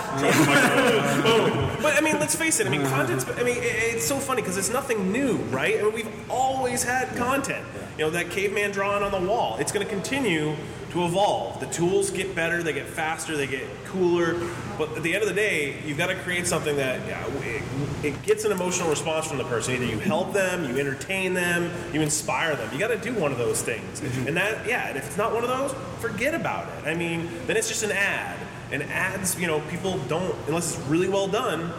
Oh, 1.25 1.79
but 1.81 1.97
I 1.97 2.01
mean, 2.01 2.19
let's 2.19 2.35
face 2.35 2.59
it. 2.61 2.67
I 2.67 2.71
mean, 2.71 2.85
content's. 2.87 3.25
I 3.29 3.43
mean, 3.45 3.57
it- 3.59 3.95
it's 3.95 4.05
so 4.07 4.17
funny 4.19 4.43
because 4.43 4.57
it's 4.57 4.71
nothing 4.71 5.13
new, 5.13 5.37
right? 5.51 5.79
I 5.79 5.83
mean, 5.83 5.93
we've 5.93 6.31
always 6.31 6.83
had 6.83 7.15
content. 7.17 7.65
You 7.99 8.05
know, 8.07 8.11
that 8.11 8.31
caveman 8.31 8.71
drawing 8.73 9.03
on 9.05 9.13
the 9.13 9.29
wall. 9.29 9.57
It's 9.61 9.71
going 9.71 9.87
to 9.87 9.93
continue 9.93 10.57
to 10.93 11.07
evolve. 11.07 11.59
The 11.59 11.67
tools 11.67 12.11
get 12.11 12.35
better, 12.35 12.63
they 12.63 12.75
get 12.75 12.87
faster, 12.87 13.35
they 13.35 13.47
get 13.47 13.67
cooler. 13.87 14.35
But 14.77 14.95
at 14.97 15.03
the 15.03 15.15
end 15.15 15.23
of 15.23 15.29
the 15.29 15.35
day, 15.35 15.81
you've 15.87 15.97
got 15.97 16.09
to 16.09 16.15
create 16.17 16.47
something 16.47 16.77
that 16.77 17.07
yeah, 17.09 17.27
it, 17.45 17.63
it 18.05 18.23
gets 18.23 18.45
an 18.45 18.53
emotional 18.53 18.91
response 18.91 19.27
from 19.27 19.39
the 19.39 19.45
person. 19.45 19.75
Either 19.75 19.87
you 19.87 19.99
help 19.99 20.35
them, 20.35 20.69
you 20.69 20.79
entertain 20.79 21.33
them, 21.33 21.71
you 21.95 22.03
inspire 22.03 22.55
them. 22.57 22.71
You 22.73 22.79
got 22.79 22.89
to 22.89 22.99
do 22.99 23.15
one 23.15 23.33
of 23.33 23.39
those 23.39 23.63
things. 23.63 24.01
Mm-hmm. 24.01 24.29
And 24.29 24.37
that, 24.37 24.67
yeah, 24.67 24.89
and 24.89 24.99
if 24.99 25.07
it's 25.07 25.17
not 25.17 25.33
one 25.33 25.45
of 25.45 25.49
those, 25.49 25.75
forget 26.01 26.35
about 26.35 26.69
it. 26.69 26.87
I 26.87 26.95
mean, 26.95 27.31
then 27.47 27.57
it's 27.57 27.69
just 27.69 27.83
an 27.83 27.93
ad. 27.93 28.39
And 28.71 28.83
ads, 28.83 29.39
you 29.41 29.47
know, 29.47 29.61
people 29.71 29.99
don't, 30.09 30.35
unless 30.47 30.77
it's 30.77 30.87
really 30.89 31.09
well 31.09 31.29
done, 31.29 31.73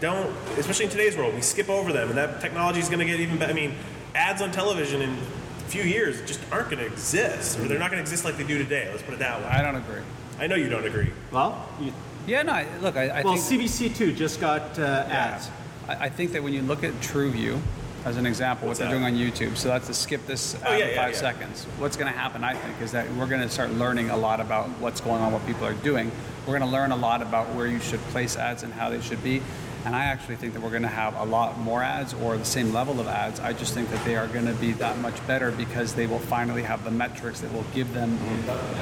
don't, 0.00 0.30
especially 0.56 0.84
in 0.84 0.90
today's 0.90 1.16
world, 1.16 1.34
we 1.34 1.40
skip 1.40 1.68
over 1.68 1.92
them, 1.92 2.08
and 2.08 2.18
that 2.18 2.40
technology 2.40 2.80
is 2.80 2.88
going 2.88 2.98
to 2.98 3.04
get 3.04 3.20
even 3.20 3.38
better. 3.38 3.52
I 3.52 3.54
mean, 3.54 3.74
ads 4.14 4.42
on 4.42 4.50
television 4.50 5.00
in 5.02 5.10
a 5.10 5.41
few 5.72 5.82
years 5.84 6.20
just 6.26 6.38
aren't 6.52 6.68
going 6.68 6.78
to 6.80 6.86
exist, 6.86 7.58
or 7.58 7.62
they're 7.62 7.78
not 7.78 7.90
going 7.90 7.96
to 7.96 8.02
exist 8.02 8.26
like 8.26 8.36
they 8.36 8.44
do 8.44 8.58
today. 8.58 8.88
Let's 8.90 9.02
put 9.02 9.14
it 9.14 9.20
that 9.20 9.40
way. 9.40 9.46
I 9.46 9.62
don't 9.62 9.76
agree. 9.76 10.02
I 10.38 10.46
know 10.46 10.54
you 10.54 10.68
don't 10.68 10.84
agree. 10.84 11.10
Well, 11.30 11.66
you, 11.80 11.92
Yeah, 12.26 12.42
no, 12.42 12.52
I- 12.52 12.66
look, 12.82 12.96
I, 12.96 13.08
I 13.08 13.22
well, 13.22 13.36
think. 13.36 13.62
CBC2 13.62 14.14
just 14.14 14.38
got 14.38 14.78
uh, 14.78 15.06
ads. 15.08 15.48
I 15.88 15.94
I 16.04 16.08
think 16.10 16.32
that 16.32 16.42
when 16.42 16.52
you 16.52 16.60
look 16.62 16.84
at 16.84 16.92
TrueView, 17.00 17.58
as 18.04 18.16
an 18.18 18.26
example, 18.26 18.68
What's 18.68 18.80
what 18.80 18.90
they're 18.90 18.98
that? 19.00 19.10
doing 19.10 19.22
on 19.24 19.32
YouTube, 19.32 19.56
so 19.56 19.68
that's 19.68 19.86
to 19.86 19.94
skip 19.94 20.26
this 20.26 20.54
ad 20.56 20.60
Oh, 20.66 20.76
yeah, 20.76 20.84
in 20.84 20.90
yeah, 20.90 21.02
five 21.02 21.12
yeah. 21.14 21.18
seconds. 21.20 21.64
What's 21.78 21.96
going 21.96 22.12
to 22.12 22.18
happen, 22.18 22.44
I 22.44 22.52
think, 22.54 22.80
is 22.82 22.92
that 22.92 23.10
we're 23.14 23.26
going 23.26 23.40
to 23.40 23.48
start 23.48 23.70
learning 23.70 24.10
a 24.10 24.16
lot 24.16 24.40
about 24.40 24.68
what's 24.78 25.00
going 25.00 25.22
on, 25.22 25.32
what 25.32 25.44
people 25.46 25.64
are 25.64 25.72
doing. 25.74 26.10
We're 26.46 26.58
going 26.58 26.68
to 26.70 26.76
learn 26.76 26.90
a 26.92 26.96
lot 26.96 27.22
about 27.22 27.46
where 27.54 27.66
you 27.66 27.78
should 27.80 28.00
place 28.12 28.36
ads 28.36 28.62
and 28.62 28.72
how 28.74 28.90
they 28.90 29.00
should 29.00 29.22
be. 29.24 29.40
And 29.84 29.96
I 29.96 30.04
actually 30.04 30.36
think 30.36 30.52
that 30.54 30.62
we're 30.62 30.70
going 30.70 30.82
to 30.82 30.88
have 30.88 31.16
a 31.16 31.24
lot 31.24 31.58
more 31.58 31.82
ads 31.82 32.14
or 32.14 32.36
the 32.36 32.44
same 32.44 32.72
level 32.72 33.00
of 33.00 33.08
ads. 33.08 33.40
I 33.40 33.52
just 33.52 33.74
think 33.74 33.90
that 33.90 34.04
they 34.04 34.14
are 34.16 34.28
going 34.28 34.46
to 34.46 34.52
be 34.54 34.72
that 34.74 34.96
much 34.98 35.24
better 35.26 35.50
because 35.50 35.94
they 35.94 36.06
will 36.06 36.20
finally 36.20 36.62
have 36.62 36.84
the 36.84 36.90
metrics 36.92 37.40
that 37.40 37.52
will 37.52 37.64
give 37.74 37.92
them 37.92 38.16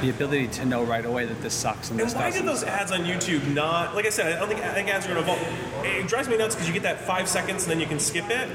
the 0.02 0.10
ability 0.10 0.48
to 0.48 0.66
know 0.66 0.84
right 0.84 1.04
away 1.06 1.24
that 1.24 1.40
this 1.40 1.54
sucks 1.54 1.90
and 1.90 1.98
And 1.98 2.06
this 2.08 2.14
why 2.14 2.24
doesn't. 2.26 2.42
did 2.44 2.50
those 2.54 2.64
ads 2.64 2.92
on 2.92 3.00
YouTube 3.00 3.54
not? 3.54 3.94
Like 3.94 4.04
I 4.04 4.10
said, 4.10 4.32
I 4.34 4.38
don't 4.38 4.48
think 4.48 4.60
I 4.60 4.74
think 4.74 4.88
ads 4.88 5.06
are 5.06 5.14
going 5.14 5.24
to 5.24 5.32
evolve. 5.32 5.84
It 5.86 6.06
drives 6.06 6.28
me 6.28 6.36
nuts 6.36 6.54
because 6.54 6.68
you 6.68 6.74
get 6.74 6.82
that 6.82 7.00
five 7.00 7.28
seconds 7.28 7.62
and 7.62 7.70
then 7.70 7.80
you 7.80 7.86
can 7.86 7.98
skip 7.98 8.28
it. 8.28 8.48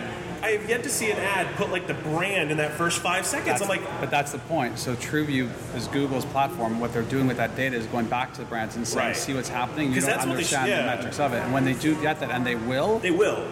I 0.46 0.50
have 0.52 0.70
yet 0.70 0.84
to 0.84 0.90
see 0.90 1.10
an 1.10 1.18
ad 1.18 1.56
put 1.56 1.72
like 1.72 1.88
the 1.88 1.96
brand 1.96 2.52
in 2.52 2.58
that 2.58 2.74
first 2.74 3.00
five 3.00 3.26
seconds. 3.26 3.60
That's- 3.60 3.62
I'm 3.64 3.68
like, 3.68 4.00
but 4.00 4.12
that's 4.12 4.32
the 4.32 4.38
point. 4.38 4.78
So 4.78 4.96
TrueView 4.96 5.50
is 5.76 5.88
Google's 5.88 6.26
platform. 6.26 6.80
What 6.80 6.94
they're 6.94 7.02
doing 7.02 7.26
with 7.26 7.38
that 7.38 7.56
data 7.56 7.76
is 7.76 7.88
going 7.88 8.06
back 8.06 8.34
to 8.34 8.42
the 8.42 8.46
brands 8.46 8.76
and 8.76 8.88
saying, 8.88 9.08
Right. 9.08 9.18
"See 9.18 9.34
what's 9.34 9.50
happening." 9.50 9.88
You 9.90 9.96
'Cause 9.96 10.04
don't 10.06 10.18
that's 10.18 10.28
what 10.28 10.38
they 10.38 10.44
sh- 10.44 10.54
understand 10.54 10.70
yeah. 10.70 10.82
the 10.82 10.96
metrics 10.98 11.20
of 11.20 11.34
it, 11.34 11.38
and 11.44 11.52
when 11.52 11.66
they 11.66 11.74
do 11.74 11.96
get 12.02 12.20
that, 12.20 12.30
and 12.30 12.46
they 12.46 12.54
will, 12.56 13.00
they 13.00 13.10
will. 13.12 13.44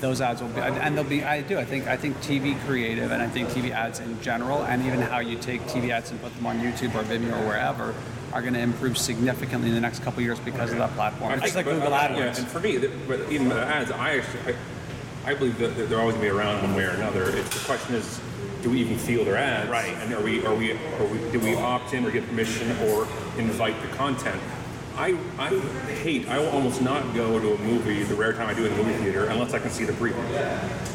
those 0.00 0.20
ads 0.20 0.40
will 0.40 0.48
be, 0.50 0.60
and 0.60 0.96
they'll 0.96 1.02
be. 1.04 1.24
I 1.24 1.40
do. 1.40 1.58
I 1.58 1.64
think. 1.64 1.88
I 1.88 1.96
think 1.96 2.20
TV 2.20 2.54
creative, 2.66 3.10
and 3.10 3.20
I 3.20 3.26
think 3.26 3.48
TV 3.50 3.72
ads 3.72 3.98
in 3.98 4.20
general, 4.22 4.62
and 4.62 4.86
even 4.86 5.00
how 5.00 5.18
you 5.18 5.36
take 5.38 5.66
TV 5.66 5.90
ads 5.90 6.12
and 6.12 6.22
put 6.22 6.32
them 6.36 6.46
on 6.46 6.60
YouTube 6.60 6.94
or 6.94 7.02
Vimeo 7.02 7.32
or 7.42 7.46
wherever, 7.46 7.92
are 8.32 8.40
going 8.42 8.54
to 8.54 8.60
improve 8.60 8.98
significantly 8.98 9.68
in 9.70 9.74
the 9.74 9.80
next 9.80 10.04
couple 10.04 10.20
of 10.20 10.24
years 10.26 10.38
because 10.40 10.70
of 10.70 10.78
that 10.78 10.94
platform. 10.94 11.32
It's 11.32 11.42
just 11.42 11.56
like 11.56 11.64
But, 11.64 11.74
Google 11.74 11.94
uh, 11.94 12.00
AdWords. 12.08 12.16
Yeah, 12.18 12.36
and 12.36 12.46
for 12.48 12.60
me, 12.60 12.76
the, 12.76 12.88
but 13.08 13.20
even 13.32 13.48
the 13.48 13.60
ads, 13.64 13.90
I 13.90 14.18
actually, 14.18 14.52
I, 14.52 14.56
I 15.26 15.34
believe 15.34 15.58
that 15.58 15.76
they're 15.88 15.98
always 15.98 16.14
going 16.14 16.28
to 16.28 16.32
be 16.32 16.38
around 16.38 16.62
one 16.62 16.76
way 16.76 16.84
or 16.84 16.90
another. 16.90 17.36
It's, 17.36 17.50
the 17.50 17.64
question 17.66 17.96
is, 17.96 18.20
do 18.62 18.70
we 18.70 18.78
even 18.78 18.96
feel 18.96 19.24
their 19.24 19.36
ads? 19.36 19.68
Right. 19.68 19.92
And 19.94 20.14
are 20.14 20.22
we, 20.22 20.46
are 20.46 20.54
we, 20.54 20.70
are 20.72 21.04
we, 21.04 21.18
do 21.32 21.40
we 21.40 21.56
opt 21.56 21.94
in 21.94 22.06
or 22.06 22.12
get 22.12 22.24
permission 22.28 22.70
or 22.86 23.08
invite 23.36 23.74
the 23.82 23.88
content? 23.96 24.40
I, 24.96 25.18
I 25.38 25.50
hate, 26.02 26.28
I 26.28 26.38
will 26.38 26.48
almost 26.48 26.80
not 26.80 27.14
go 27.14 27.38
to 27.38 27.54
a 27.54 27.58
movie, 27.58 28.02
the 28.02 28.14
rare 28.14 28.32
time 28.32 28.48
I 28.48 28.54
do 28.54 28.64
in 28.64 28.74
the 28.74 28.82
movie 28.82 28.94
theater, 29.02 29.26
unless 29.26 29.52
I 29.52 29.58
can 29.58 29.70
see 29.70 29.84
the 29.84 29.92
preview. 29.92 30.16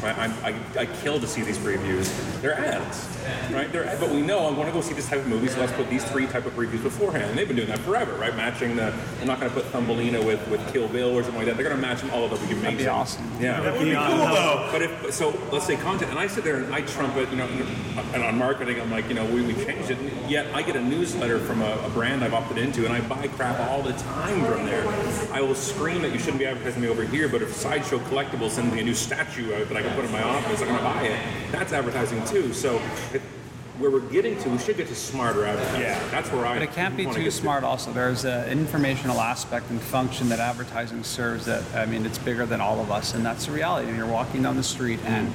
Right? 0.02 0.18
I'm, 0.18 0.32
I, 0.44 0.54
I 0.80 0.86
kill 0.86 1.20
to 1.20 1.26
see 1.26 1.42
these 1.42 1.58
previews. 1.58 2.10
They're 2.40 2.58
ads, 2.58 3.06
right? 3.52 3.70
They're, 3.70 3.96
but 4.00 4.10
we 4.10 4.20
know 4.20 4.46
I 4.46 4.50
want 4.50 4.68
to 4.68 4.72
go 4.72 4.80
see 4.80 4.94
this 4.94 5.08
type 5.08 5.20
of 5.20 5.28
movie, 5.28 5.46
so 5.46 5.60
let's 5.60 5.72
put 5.72 5.88
these 5.88 6.02
three 6.04 6.26
type 6.26 6.46
of 6.46 6.54
previews 6.54 6.82
beforehand. 6.82 7.30
And 7.30 7.38
they've 7.38 7.46
been 7.46 7.56
doing 7.56 7.68
that 7.68 7.78
forever, 7.80 8.14
right? 8.14 8.34
Matching 8.34 8.74
the, 8.74 8.92
they're 9.18 9.26
not 9.26 9.38
going 9.38 9.52
to 9.52 9.54
put 9.54 9.66
Thumbelina 9.66 10.24
with, 10.24 10.46
with 10.48 10.72
Kill 10.72 10.88
Bill 10.88 11.16
or 11.16 11.22
something 11.22 11.38
like 11.38 11.46
that. 11.46 11.56
They're 11.56 11.68
going 11.68 11.76
to 11.76 11.82
match 11.82 12.00
them 12.00 12.10
all 12.10 12.24
of 12.24 12.30
them. 12.30 12.40
That'd 12.40 12.56
be 12.56 12.60
amazing. 12.60 12.78
be 12.78 12.88
awesome. 12.88 13.30
Yeah. 13.40 13.60
That 13.60 13.74
would 13.74 13.84
be 13.84 13.92
cool 13.92 14.16
though. 14.16 14.68
But 14.72 14.82
if 14.82 15.14
so, 15.14 15.38
let's 15.52 15.66
say 15.66 15.76
content, 15.76 16.10
and 16.10 16.18
I 16.18 16.26
sit 16.26 16.42
there 16.42 16.56
and 16.56 16.74
I 16.74 16.80
trumpet, 16.80 17.30
you 17.30 17.36
know, 17.36 17.46
and 17.46 18.22
UnMarketing, 18.22 18.80
I'm 18.82 18.90
like, 18.90 19.08
you 19.08 19.14
know, 19.14 19.24
we, 19.26 19.42
we 19.42 19.54
changed 19.64 19.90
it. 19.90 19.98
Yet 20.28 20.52
I 20.54 20.62
get 20.62 20.74
a 20.74 20.82
newsletter 20.82 21.38
from 21.38 21.62
a, 21.62 21.74
a 21.84 21.90
brand 21.90 22.24
I've 22.24 22.34
opted 22.34 22.58
into, 22.58 22.84
and 22.84 22.92
I 22.92 23.00
buy 23.02 23.28
crap 23.28 23.60
all 23.70 23.82
the 23.82 23.91
time 23.98 24.44
from 24.44 24.66
there. 24.66 24.86
I 25.32 25.40
will 25.40 25.54
scream 25.54 26.02
that 26.02 26.12
you 26.12 26.18
shouldn't 26.18 26.38
be 26.38 26.46
advertising 26.46 26.82
me 26.82 26.88
over 26.88 27.04
here, 27.04 27.28
but 27.28 27.42
if 27.42 27.52
Sideshow 27.52 27.98
Collectibles 28.00 28.50
sends 28.50 28.72
me 28.72 28.80
a 28.80 28.84
new 28.84 28.94
statue 28.94 29.54
out 29.54 29.68
that 29.68 29.76
I 29.76 29.82
can 29.82 29.94
put 29.94 30.04
in 30.04 30.12
my 30.12 30.22
office, 30.22 30.60
I'm 30.60 30.68
going 30.68 30.78
to 30.78 30.84
buy 30.84 31.02
it. 31.04 31.52
That's 31.52 31.72
advertising 31.72 32.24
too. 32.24 32.52
So. 32.52 32.80
It, 33.12 33.22
where 33.78 33.90
we're 33.90 34.00
getting 34.00 34.38
to, 34.38 34.50
we 34.50 34.58
should 34.58 34.76
get 34.76 34.86
to 34.88 34.94
smarter 34.94 35.44
advertising. 35.44 35.80
Yeah. 35.80 36.08
that's 36.10 36.30
where 36.30 36.46
I. 36.46 36.54
But 36.54 36.62
it 36.62 36.72
can't 36.72 36.96
be 36.96 37.04
too 37.06 37.14
get 37.14 37.24
to. 37.24 37.30
smart. 37.32 37.64
Also, 37.64 37.92
there's 37.92 38.24
an 38.24 38.48
informational 38.48 39.20
aspect 39.20 39.70
and 39.70 39.80
function 39.80 40.28
that 40.28 40.38
advertising 40.38 41.02
serves. 41.02 41.46
That 41.46 41.64
I 41.74 41.86
mean, 41.86 42.06
it's 42.06 42.18
bigger 42.18 42.46
than 42.46 42.60
all 42.60 42.80
of 42.80 42.90
us, 42.90 43.14
and 43.14 43.24
that's 43.24 43.46
the 43.46 43.52
reality. 43.52 43.88
And 43.88 43.96
you're 43.96 44.06
walking 44.06 44.42
down 44.42 44.56
the 44.56 44.62
street, 44.62 45.00
and 45.04 45.32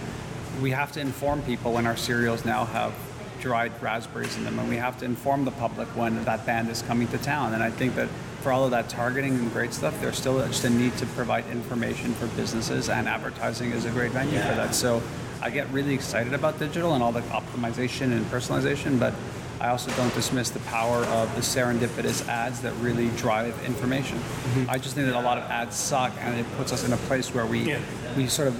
we 0.62 0.72
have 0.72 0.92
to 0.94 1.00
inform 1.00 1.42
people 1.42 1.74
when 1.74 1.86
our 1.86 1.98
cereals 1.98 2.46
now 2.46 2.66
have 2.66 2.94
dried 3.42 3.72
raspberries 3.82 4.36
in 4.38 4.44
them, 4.44 4.60
and 4.60 4.70
we 4.70 4.78
have 4.78 4.98
to 5.00 5.06
inform 5.06 5.46
the 5.46 5.52
public 5.52 5.88
when 5.90 6.24
that 6.26 6.46
band 6.46 6.70
is 6.70 6.82
coming 6.84 7.08
to 7.10 7.18
town. 7.18 7.54
And 7.54 7.64
I 7.64 7.70
think 7.70 7.96
that 7.96 8.10
for 8.48 8.54
all 8.54 8.64
of 8.64 8.72
that 8.72 8.88
targeting 8.88 9.36
and 9.36 9.52
great 9.52 9.74
stuff, 9.74 10.00
there's 10.00 10.16
still 10.16 10.40
just 10.48 10.64
a 10.64 10.70
need 10.70 10.96
to 10.96 11.06
provide 11.08 11.46
information 11.48 12.14
for 12.14 12.28
businesses, 12.28 12.88
and 12.88 13.06
advertising 13.06 13.72
is 13.72 13.84
a 13.84 13.90
great 13.90 14.12
venue 14.12 14.40
for 14.40 14.56
that. 14.56 14.74
So. 14.74 15.04
I 15.40 15.52
get 15.52 15.70
really 15.72 15.94
excited 15.94 16.34
about 16.34 16.58
digital 16.58 16.96
and 16.96 17.04
all 17.04 17.12
the 17.12 17.22
optimization 17.22 18.12
and 18.12 18.26
personalization, 18.26 19.00
but 19.00 19.14
I 19.62 19.68
also 19.70 19.92
don't 19.92 20.12
dismiss 20.16 20.50
the 20.50 20.60
power 20.62 20.98
of 21.06 21.34
the 21.36 21.42
serendipitous 21.42 22.28
ads 22.28 22.60
that 22.62 22.74
really 22.78 23.10
drive 23.10 23.54
information. 23.64 24.18
Mm-hmm. 24.18 24.70
I 24.70 24.80
just 24.80 24.96
think 24.96 25.06
that 25.06 25.16
a 25.16 25.22
lot 25.22 25.38
of 25.38 25.44
ads 25.44 25.76
suck, 25.76 26.12
and 26.22 26.40
it 26.40 26.46
puts 26.58 26.74
us 26.74 26.84
in 26.84 26.92
a 26.92 26.98
place 27.06 27.36
where 27.36 27.46
we 27.46 27.60
Yeah. 27.60 27.80
we 28.18 28.26
sort 28.26 28.48
of 28.48 28.56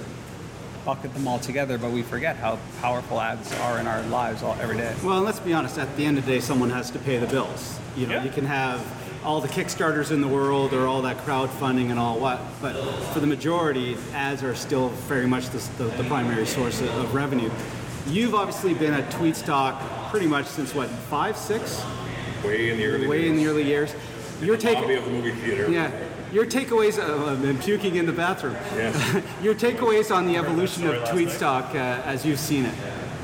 bucket 0.84 1.12
them 1.14 1.26
all 1.26 1.40
together, 1.40 1.78
but 1.78 1.90
we 1.90 2.02
forget 2.02 2.36
how 2.36 2.60
powerful 2.80 3.20
ads 3.20 3.52
are 3.58 3.80
in 3.80 3.88
our 3.88 4.02
lives 4.04 4.44
all 4.44 4.56
every 4.60 4.76
day. 4.76 4.94
Well, 5.02 5.22
let's 5.22 5.40
be 5.40 5.52
honest. 5.52 5.78
At 5.78 5.94
the 5.96 6.06
end 6.06 6.16
of 6.16 6.26
the 6.26 6.32
day, 6.34 6.40
someone 6.40 6.70
has 6.70 6.92
to 6.92 7.00
pay 7.00 7.18
the 7.18 7.26
bills. 7.26 7.76
You 7.96 8.06
know, 8.06 8.14
Yeah. 8.14 8.24
you 8.24 8.30
can 8.30 8.46
have 8.46 8.80
all 9.24 9.40
the 9.40 9.48
Kickstarters 9.48 10.10
in 10.10 10.20
the 10.20 10.28
world 10.28 10.72
or 10.72 10.86
all 10.86 11.02
that 11.02 11.18
crowdfunding 11.18 11.90
and 11.90 11.98
all 11.98 12.18
what, 12.18 12.40
but 12.62 12.74
for 13.12 13.20
the 13.20 13.26
majority, 13.26 13.96
ads 14.12 14.42
are 14.42 14.54
still 14.54 14.88
very 15.08 15.26
much 15.26 15.48
the, 15.50 15.58
the, 15.82 15.84
the 15.96 16.04
primary 16.04 16.46
source 16.46 16.80
of, 16.80 16.88
of 16.96 17.14
revenue. 17.14 17.50
You've 18.06 18.34
obviously 18.34 18.74
been 18.74 18.94
at 18.94 19.10
Tweetstock 19.12 20.10
pretty 20.10 20.26
much 20.26 20.46
since 20.46 20.74
what 20.74 20.88
five, 20.88 21.36
six, 21.36 21.84
way 22.44 22.70
in 22.70 22.78
the 22.78 22.86
early 22.86 23.06
way 23.06 23.28
in 23.28 23.36
the 23.36 23.46
early 23.46 23.64
years. 23.64 23.94
Your 24.40 24.56
take, 24.56 24.78
of 24.78 24.86
the 25.04 25.10
movie 25.10 25.32
theater. 25.32 25.70
yeah. 25.70 25.90
Your 26.32 26.44
takeaways, 26.44 26.98
uh, 26.98 27.30
I've 27.30 27.60
puking 27.60 27.96
in 27.96 28.04
the 28.04 28.12
bathroom. 28.12 28.54
Yes. 28.74 29.24
Your 29.42 29.54
takeaways 29.54 30.14
on 30.14 30.26
the 30.26 30.36
evolution 30.36 30.86
of 30.86 30.96
Tweetstock 31.04 31.70
uh, 31.70 32.02
as 32.04 32.26
you've 32.26 32.38
seen 32.38 32.66
it. 32.66 32.74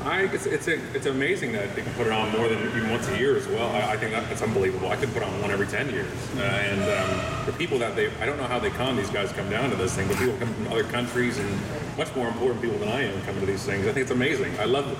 I, 0.05 0.29
it's, 0.31 0.45
it's, 0.45 0.67
a, 0.67 0.73
it's 0.95 1.07
amazing 1.07 1.51
that 1.53 1.75
they 1.75 1.81
can 1.81 1.91
put 1.93 2.05
it 2.05 2.13
on 2.13 2.31
more 2.31 2.47
than 2.47 2.59
even 2.59 2.91
once 2.91 3.07
a 3.07 3.17
year 3.17 3.35
as 3.35 3.47
well. 3.47 3.69
I, 3.71 3.93
I 3.93 3.97
think 3.97 4.11
that, 4.11 4.29
that's 4.29 4.43
unbelievable. 4.43 4.89
I 4.89 4.97
could 4.97 5.11
put 5.13 5.23
on 5.23 5.41
one 5.41 5.49
every 5.49 5.65
10 5.65 5.89
years. 5.89 6.13
Uh, 6.37 6.41
and 6.41 6.81
um, 6.83 7.45
the 7.47 7.53
people 7.53 7.79
that 7.79 7.95
they, 7.95 8.11
I 8.21 8.27
don't 8.27 8.37
know 8.37 8.45
how 8.45 8.59
they 8.59 8.69
con 8.69 8.95
these 8.95 9.09
guys 9.09 9.31
come 9.31 9.49
down 9.49 9.71
to 9.71 9.75
this 9.75 9.95
thing, 9.95 10.07
but 10.07 10.17
people 10.17 10.37
come 10.37 10.53
from 10.53 10.67
other 10.67 10.83
countries 10.83 11.39
and 11.39 11.49
much 11.97 12.15
more 12.15 12.27
important 12.27 12.61
people 12.61 12.77
than 12.77 12.89
I 12.89 13.01
am 13.01 13.19
come 13.23 13.39
to 13.39 13.47
these 13.47 13.63
things. 13.63 13.87
I 13.87 13.93
think 13.93 14.03
it's 14.03 14.11
amazing. 14.11 14.57
I 14.59 14.65
love 14.65 14.95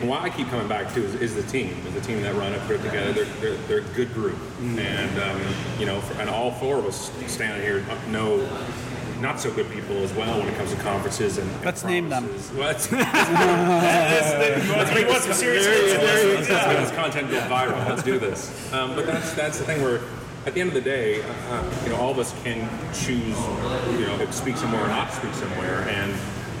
and 0.00 0.08
why 0.08 0.22
I 0.22 0.30
keep 0.30 0.48
coming 0.48 0.66
back 0.66 0.92
to 0.94 1.04
is, 1.04 1.14
is 1.16 1.34
the 1.34 1.42
team, 1.44 1.70
is 1.86 1.94
the 1.94 2.00
team 2.00 2.20
that 2.22 2.34
run 2.34 2.52
it, 2.52 2.60
put 2.62 2.76
it 2.76 2.82
together. 2.82 3.12
They're, 3.12 3.24
they're, 3.24 3.56
they're 3.68 3.78
a 3.78 3.94
good 3.94 4.12
group. 4.12 4.38
And, 4.60 5.18
um, 5.20 5.40
you 5.78 5.86
know, 5.86 6.00
for, 6.00 6.20
and 6.20 6.28
all 6.28 6.50
four 6.50 6.78
of 6.78 6.86
us 6.86 7.12
standing 7.26 7.62
here 7.62 7.84
know 8.08 8.40
not 9.24 9.40
so 9.40 9.50
good 9.50 9.68
people 9.70 9.96
as 10.02 10.12
well 10.12 10.38
when 10.38 10.46
it 10.48 10.56
comes 10.56 10.70
to 10.70 10.76
conferences 10.82 11.38
and, 11.38 11.50
and 11.50 11.64
Let's 11.64 11.82
name 11.82 12.10
them. 12.10 12.24
promises. 12.24 12.52
Let's, 12.92 12.92
make 14.94 15.08
one 15.08 15.20
some 15.22 15.32
serious 15.32 15.66
Let's 15.66 16.48
this 16.48 16.90
content 16.90 17.30
go 17.30 17.40
viral. 17.40 17.88
Let's 17.88 18.02
do 18.02 18.18
this. 18.18 18.72
Um, 18.72 18.94
but 18.94 19.06
that's 19.06 19.32
that's 19.32 19.58
the 19.58 19.64
thing 19.64 19.82
where, 19.82 20.00
at 20.44 20.52
the 20.52 20.60
end 20.60 20.68
of 20.68 20.74
the 20.74 20.82
day, 20.82 21.22
uh, 21.22 21.74
you 21.84 21.90
know, 21.90 21.96
all 21.96 22.10
of 22.10 22.18
us 22.18 22.34
can 22.44 22.68
choose, 22.92 23.38
you 23.98 24.06
know, 24.06 24.18
to 24.18 24.30
speak 24.30 24.58
somewhere 24.58 24.84
or 24.84 24.88
not 24.88 25.10
speak 25.10 25.32
somewhere, 25.32 25.88
and 25.88 26.12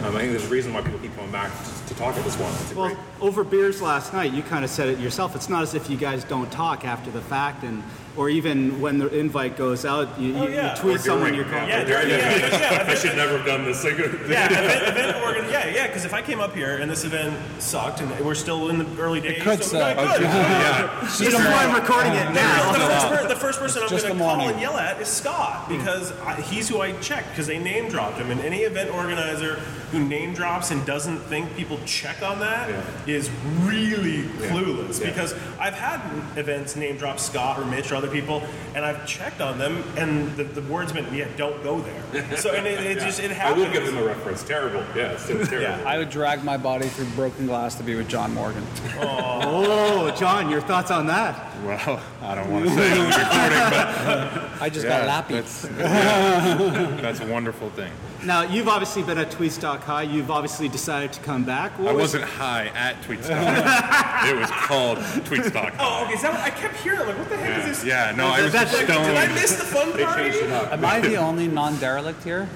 um, 0.02 0.16
I 0.16 0.20
think 0.20 0.32
there's 0.32 0.46
a 0.46 0.48
reason 0.48 0.72
why 0.72 0.80
people 0.80 1.00
keep 1.00 1.13
coming 1.24 1.32
back 1.32 1.64
to, 1.64 1.94
to 1.94 1.94
talk 1.94 2.16
at 2.16 2.24
this 2.24 2.36
one. 2.38 2.76
Well, 2.76 2.94
great. 2.94 2.98
over 3.20 3.44
beers 3.44 3.80
last 3.80 4.12
night, 4.12 4.32
you 4.32 4.42
kind 4.42 4.64
of 4.64 4.70
said 4.70 4.88
it 4.88 4.98
yourself. 4.98 5.34
It's 5.34 5.48
not 5.48 5.62
as 5.62 5.74
if 5.74 5.88
you 5.88 5.96
guys 5.96 6.24
don't 6.24 6.50
talk 6.50 6.84
after 6.84 7.10
the 7.10 7.20
fact, 7.20 7.64
and 7.64 7.82
or 8.16 8.28
even 8.28 8.80
when 8.80 8.98
the 8.98 9.08
invite 9.08 9.56
goes 9.56 9.84
out, 9.84 10.20
you, 10.20 10.36
Oh, 10.36 10.46
yeah. 10.46 10.74
you 10.74 10.80
tweet 10.80 10.96
Or 10.96 10.98
someone 10.98 11.32
during, 11.32 11.34
you're 11.34 11.44
calling. 11.52 11.68
Yeah, 11.68 11.84
during, 11.84 12.10
yeah, 12.10 12.36
yeah, 12.46 12.84
I 12.86 12.94
should 12.94 13.16
never 13.16 13.38
have 13.38 13.46
done 13.46 13.64
this. 13.64 13.82
Like, 13.82 13.98
yeah, 13.98 14.04
event, 14.04 14.88
event 14.88 15.24
organ, 15.24 15.50
yeah, 15.50 15.68
yeah. 15.68 15.86
Because 15.88 16.04
if 16.04 16.14
I 16.14 16.22
came 16.22 16.40
up 16.40 16.54
here 16.54 16.76
and 16.76 16.88
this 16.88 17.04
event 17.04 17.36
sucked 17.60 18.00
and 18.00 18.24
we're 18.24 18.36
still 18.36 18.70
in 18.70 18.78
the 18.78 19.02
early 19.02 19.20
days, 19.20 19.38
it 19.38 19.42
could 19.42 19.64
so 19.64 19.78
suck. 19.78 19.96
yeah, 19.96 20.98
good. 21.00 21.08
This 21.08 21.20
is 21.20 21.34
why 21.34 21.64
I'm 21.64 21.74
recording 21.74 22.12
it 22.12 22.32
now. 22.32 22.72
the 22.72 22.78
first, 22.78 23.08
per, 23.08 23.28
the 23.28 23.36
first 23.36 23.58
person 23.58 23.82
I'm 23.82 23.88
going 23.88 24.02
to 24.02 24.18
call 24.18 24.48
and 24.48 24.60
yell 24.60 24.76
at 24.76 25.00
is 25.00 25.08
Scott 25.08 25.66
hmm. 25.66 25.78
because 25.78 26.12
I, 26.20 26.40
he's 26.40 26.68
who 26.68 26.80
I 26.80 26.92
checked 27.00 27.30
because 27.30 27.48
they 27.48 27.58
name 27.58 27.88
dropped 27.88 28.18
him. 28.18 28.30
And 28.30 28.40
any 28.40 28.58
event 28.58 28.90
organizer 28.94 29.54
who 29.90 30.04
name 30.04 30.34
drops 30.34 30.70
and 30.70 30.84
doesn't 30.86 31.13
think 31.18 31.54
people 31.56 31.78
check 31.86 32.22
on 32.22 32.40
that 32.40 32.68
is 33.08 33.28
Yeah. 33.28 33.34
really 33.68 34.22
clueless. 34.48 35.00
Yeah. 35.00 35.08
Because 35.08 35.34
I've 35.58 35.74
had 35.74 36.00
events 36.38 36.76
name 36.76 36.96
drop 36.96 37.18
Scott 37.18 37.58
or 37.58 37.64
Mitch 37.64 37.90
or 37.92 37.96
other 37.96 38.08
people, 38.08 38.42
and 38.74 38.84
I've 38.84 39.06
checked 39.06 39.40
on 39.40 39.58
them, 39.58 39.82
and 39.96 40.34
the, 40.36 40.44
the 40.44 40.62
word's 40.62 40.92
been, 40.92 41.12
yeah, 41.14 41.26
don't 41.36 41.62
go 41.62 41.80
there. 41.80 42.24
So 42.36 42.52
and 42.52 42.66
it, 42.66 42.80
it 42.80 42.98
just 43.00 43.20
it 43.20 43.30
happens. 43.30 43.62
I 43.62 43.66
will 43.66 43.72
give 43.72 43.86
them 43.86 43.96
a 43.98 44.04
reference. 44.04 44.42
Terrible. 44.42 44.82
Yes, 44.94 45.28
it's 45.28 45.48
terrible. 45.48 45.68
Yeah. 45.78 45.88
I 45.88 45.98
would 45.98 46.10
drag 46.10 46.44
my 46.44 46.56
body 46.56 46.88
through 46.88 47.06
broken 47.16 47.46
glass 47.46 47.74
to 47.76 47.82
be 47.82 47.94
with 47.94 48.08
John 48.08 48.34
Morgan. 48.34 48.64
Oh, 49.00 50.10
John, 50.18 50.50
your 50.50 50.60
thoughts 50.60 50.90
on 50.90 51.06
that? 51.06 51.53
Well, 51.64 52.02
I 52.22 52.34
don't 52.34 52.50
want 52.52 52.66
to 52.66 52.70
say 52.74 52.92
it 52.92 52.98
on 52.98 53.06
recording, 53.06 53.70
but 53.70 54.62
I 54.62 54.68
just 54.70 54.86
yeah, 54.86 54.98
got 55.00 55.06
lappy. 55.08 55.34
that's, 55.34 55.64
yeah, 55.64 56.98
that's 57.00 57.20
a 57.20 57.26
wonderful 57.26 57.70
thing. 57.70 57.90
Now, 58.22 58.42
you've 58.42 58.68
obviously 58.68 59.02
been 59.02 59.18
at 59.18 59.30
Tweetstock 59.30 59.80
High. 59.80 60.02
You've 60.04 60.30
obviously 60.30 60.68
decided 60.68 61.12
to 61.12 61.20
come 61.20 61.44
back. 61.44 61.78
What 61.78 61.88
I 61.88 61.92
was- 61.92 62.02
wasn't 62.14 62.24
high 62.24 62.66
at 62.74 63.00
Tweetstock. 63.02 64.30
it 64.30 64.36
was 64.38 64.50
called 64.50 64.98
Tweetstock. 65.26 65.74
Oh, 65.78 66.04
okay. 66.04 66.14
Is 66.14 66.22
that 66.22 66.32
what, 66.32 66.40
I 66.40 66.50
kept 66.50 66.76
hearing? 66.76 67.00
Like, 67.06 67.18
what 67.18 67.28
the 67.28 67.36
heck 67.36 67.58
is 67.68 67.78
this? 67.80 67.84
Yeah, 67.86 68.12
no, 68.16 68.26
I 68.26 68.42
was 68.42 68.52
That's- 68.52 68.74
stoned. 68.74 68.88
Did 69.06 69.16
I 69.16 69.26
miss 69.34 69.56
the 69.56 69.64
fun 69.64 69.92
They 69.96 70.04
part? 70.04 70.18
changed 70.18 70.38
it 70.38 70.50
up. 70.50 70.72
Am 70.72 70.84
I 70.84 71.00
the 71.00 71.16
only 71.16 71.48
non-derelict 71.48 72.22
here? 72.24 72.48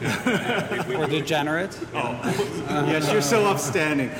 or 0.96 1.06
degenerate? 1.06 1.78
Oh. 1.94 2.18
Yes, 2.88 3.10
you're 3.12 3.20
so 3.22 3.44
upstanding. 3.46 4.10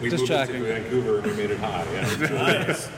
We 0.00 0.10
Just 0.10 0.22
moved 0.22 0.28
checking. 0.28 0.56
it 0.56 0.58
to 0.58 0.64
Vancouver 0.82 1.18
and 1.18 1.26
we 1.26 1.32
made 1.34 1.50
it 1.50 1.58
high. 1.58 1.84
Yeah. 1.92 2.66
Nice. 2.66 2.88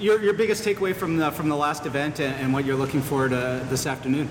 Your, 0.00 0.22
your 0.22 0.32
biggest 0.32 0.64
takeaway 0.64 0.94
from 0.94 1.16
the 1.16 1.32
from 1.32 1.48
the 1.48 1.56
last 1.56 1.84
event 1.84 2.20
and, 2.20 2.34
and 2.36 2.52
what 2.52 2.64
you're 2.64 2.76
looking 2.76 3.02
forward 3.02 3.30
to 3.30 3.66
this 3.68 3.84
afternoon? 3.84 4.28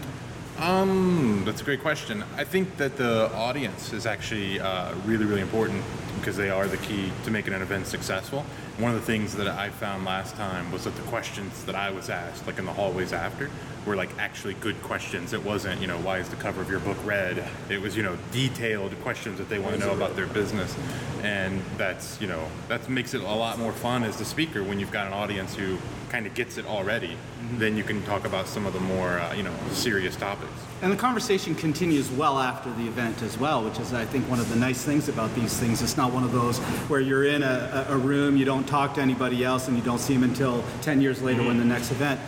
Hmm, 0.58 1.44
that's 1.44 1.62
a 1.62 1.64
great 1.64 1.82
question. 1.82 2.24
I 2.36 2.46
think 2.46 2.78
that 2.78 2.96
the 2.96 3.32
audience 3.36 3.92
is 3.92 4.06
actually 4.06 4.60
uh, 4.60 4.94
really, 5.06 5.26
really 5.26 5.42
important 5.42 5.84
because 6.20 6.38
they 6.38 6.50
are 6.50 6.68
the 6.68 6.78
key 6.78 7.12
to 7.26 7.32
making 7.32 7.54
an 7.54 7.62
event 7.62 7.86
successful. 7.86 8.46
One 8.78 8.94
of 8.94 9.00
the 9.00 9.06
things 9.06 9.36
that 9.38 9.48
I 9.48 9.72
found 9.72 10.06
last 10.06 10.36
time 10.36 10.72
was 10.72 10.84
that 10.84 10.96
the 10.96 11.02
questions 11.04 11.64
that 11.64 11.74
I 11.74 11.90
was 11.90 12.12
asked, 12.12 12.46
like 12.46 12.60
in 12.60 12.66
the 12.68 12.74
hallways 12.74 13.12
after, 13.12 13.50
were 13.88 13.96
like 13.96 14.10
actually 14.20 14.54
good 14.56 14.80
questions. 14.84 15.34
It 15.34 15.44
wasn't, 15.44 15.82
you 15.82 15.88
know, 15.88 15.98
why 15.98 16.20
is 16.20 16.30
the 16.30 16.36
cover 16.36 16.62
of 16.62 16.70
your 16.70 16.80
book 16.82 16.98
red? 17.04 17.44
It 17.70 17.82
was, 17.82 17.98
you 17.98 18.04
know, 18.04 18.16
detailed 18.32 18.92
questions 19.02 19.40
that 19.40 19.50
they 19.50 19.58
want 19.58 19.74
to 19.74 19.80
know 19.80 19.94
about 19.94 20.16
their 20.16 20.28
business. 20.28 20.76
And 21.24 21.60
that's, 21.78 22.22
you 22.22 22.28
know, 22.28 22.46
that 22.68 22.88
makes 22.88 23.16
it 23.16 23.22
a 23.22 23.24
lot 23.24 23.58
more 23.58 23.72
fun 23.72 24.04
as 24.04 24.18
the 24.18 24.26
speaker 24.26 24.62
when 24.64 24.80
you've 24.80 24.92
got 24.92 25.08
an 25.08 25.14
audience 25.14 25.56
who 25.56 25.80
kind 26.10 26.28
of 26.28 26.34
gets 26.36 26.58
it 26.58 26.66
already. 26.66 27.18
Then 27.54 27.76
you 27.76 27.84
can 27.84 28.04
talk 28.04 28.26
about 28.26 28.48
some 28.48 28.66
of 28.66 28.74
the 28.74 28.80
more, 28.80 29.20
uh, 29.20 29.34
you 29.34 29.44
know, 29.44 29.54
serious 29.72 30.16
topics. 30.16 30.52
And 30.82 30.92
the 30.92 30.98
conversation 30.98 31.56
continues 31.56 32.12
well 32.12 32.38
after 32.38 32.72
the 32.74 32.88
event 32.88 33.22
as 33.24 33.38
well, 33.38 33.64
which 33.64 33.80
is, 33.80 33.94
I 33.94 34.06
think, 34.06 34.30
one 34.30 34.40
of 34.40 34.48
the 34.50 34.56
nice 34.56 34.84
things 34.84 35.10
about 35.10 35.34
these 35.34 35.58
things. 35.58 35.82
It's 35.82 35.98
not 35.98 36.14
one 36.14 36.24
of 36.24 36.32
those 36.32 36.60
where 36.88 37.00
you're 37.00 37.26
in 37.26 37.42
a, 37.42 37.88
a 37.90 37.98
room, 37.98 38.38
you 38.38 38.46
don't 38.46 38.67
talk 38.68 38.94
to 38.96 39.02
anybody 39.02 39.44
else, 39.44 39.68
and 39.68 39.78
you 39.78 39.84
don't 39.84 40.00
see 40.00 40.14
them 40.14 40.24
until 40.24 40.64
10 40.82 41.02
years 41.02 41.22
later 41.22 41.44
when 41.44 41.58
the 41.58 41.66
next 41.66 41.92
event. 41.92 42.20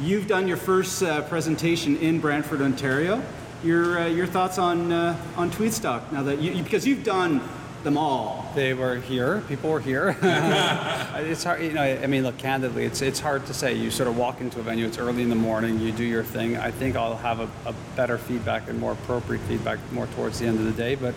You've 0.00 0.26
done 0.26 0.46
your 0.46 0.56
first 0.56 1.02
uh, 1.02 1.22
presentation 1.22 1.96
in 1.96 2.20
Brantford, 2.20 2.60
Ontario. 2.60 3.22
Your, 3.64 3.98
uh, 3.98 4.06
your 4.06 4.26
thoughts 4.26 4.58
on, 4.58 4.92
uh, 4.92 5.16
on 5.36 5.50
Tweetstock 5.50 6.12
now 6.12 6.22
that 6.22 6.40
you, 6.40 6.62
because 6.62 6.86
you've 6.86 7.04
done 7.04 7.40
them 7.86 7.96
all. 7.96 8.50
They 8.54 8.74
were 8.74 8.96
here. 8.96 9.42
People 9.48 9.70
were 9.70 9.80
here. 9.80 10.16
it's 11.14 11.44
hard, 11.44 11.62
you 11.62 11.72
know. 11.72 11.82
I 11.82 12.06
mean, 12.06 12.24
look, 12.24 12.36
candidly, 12.36 12.84
it's 12.84 13.00
it's 13.00 13.20
hard 13.20 13.46
to 13.46 13.54
say. 13.54 13.74
You 13.74 13.90
sort 13.90 14.08
of 14.08 14.18
walk 14.18 14.40
into 14.40 14.58
a 14.60 14.62
venue. 14.62 14.86
It's 14.86 14.98
early 14.98 15.22
in 15.22 15.30
the 15.30 15.36
morning. 15.36 15.80
You 15.80 15.92
do 15.92 16.04
your 16.04 16.24
thing. 16.24 16.56
I 16.56 16.70
think 16.70 16.96
I'll 16.96 17.16
have 17.16 17.40
a, 17.40 17.48
a 17.64 17.74
better 17.94 18.18
feedback 18.18 18.68
and 18.68 18.78
more 18.78 18.92
appropriate 18.92 19.40
feedback 19.42 19.78
more 19.92 20.06
towards 20.08 20.40
the 20.40 20.46
end 20.46 20.58
of 20.58 20.64
the 20.64 20.72
day. 20.72 20.96
But 20.96 21.14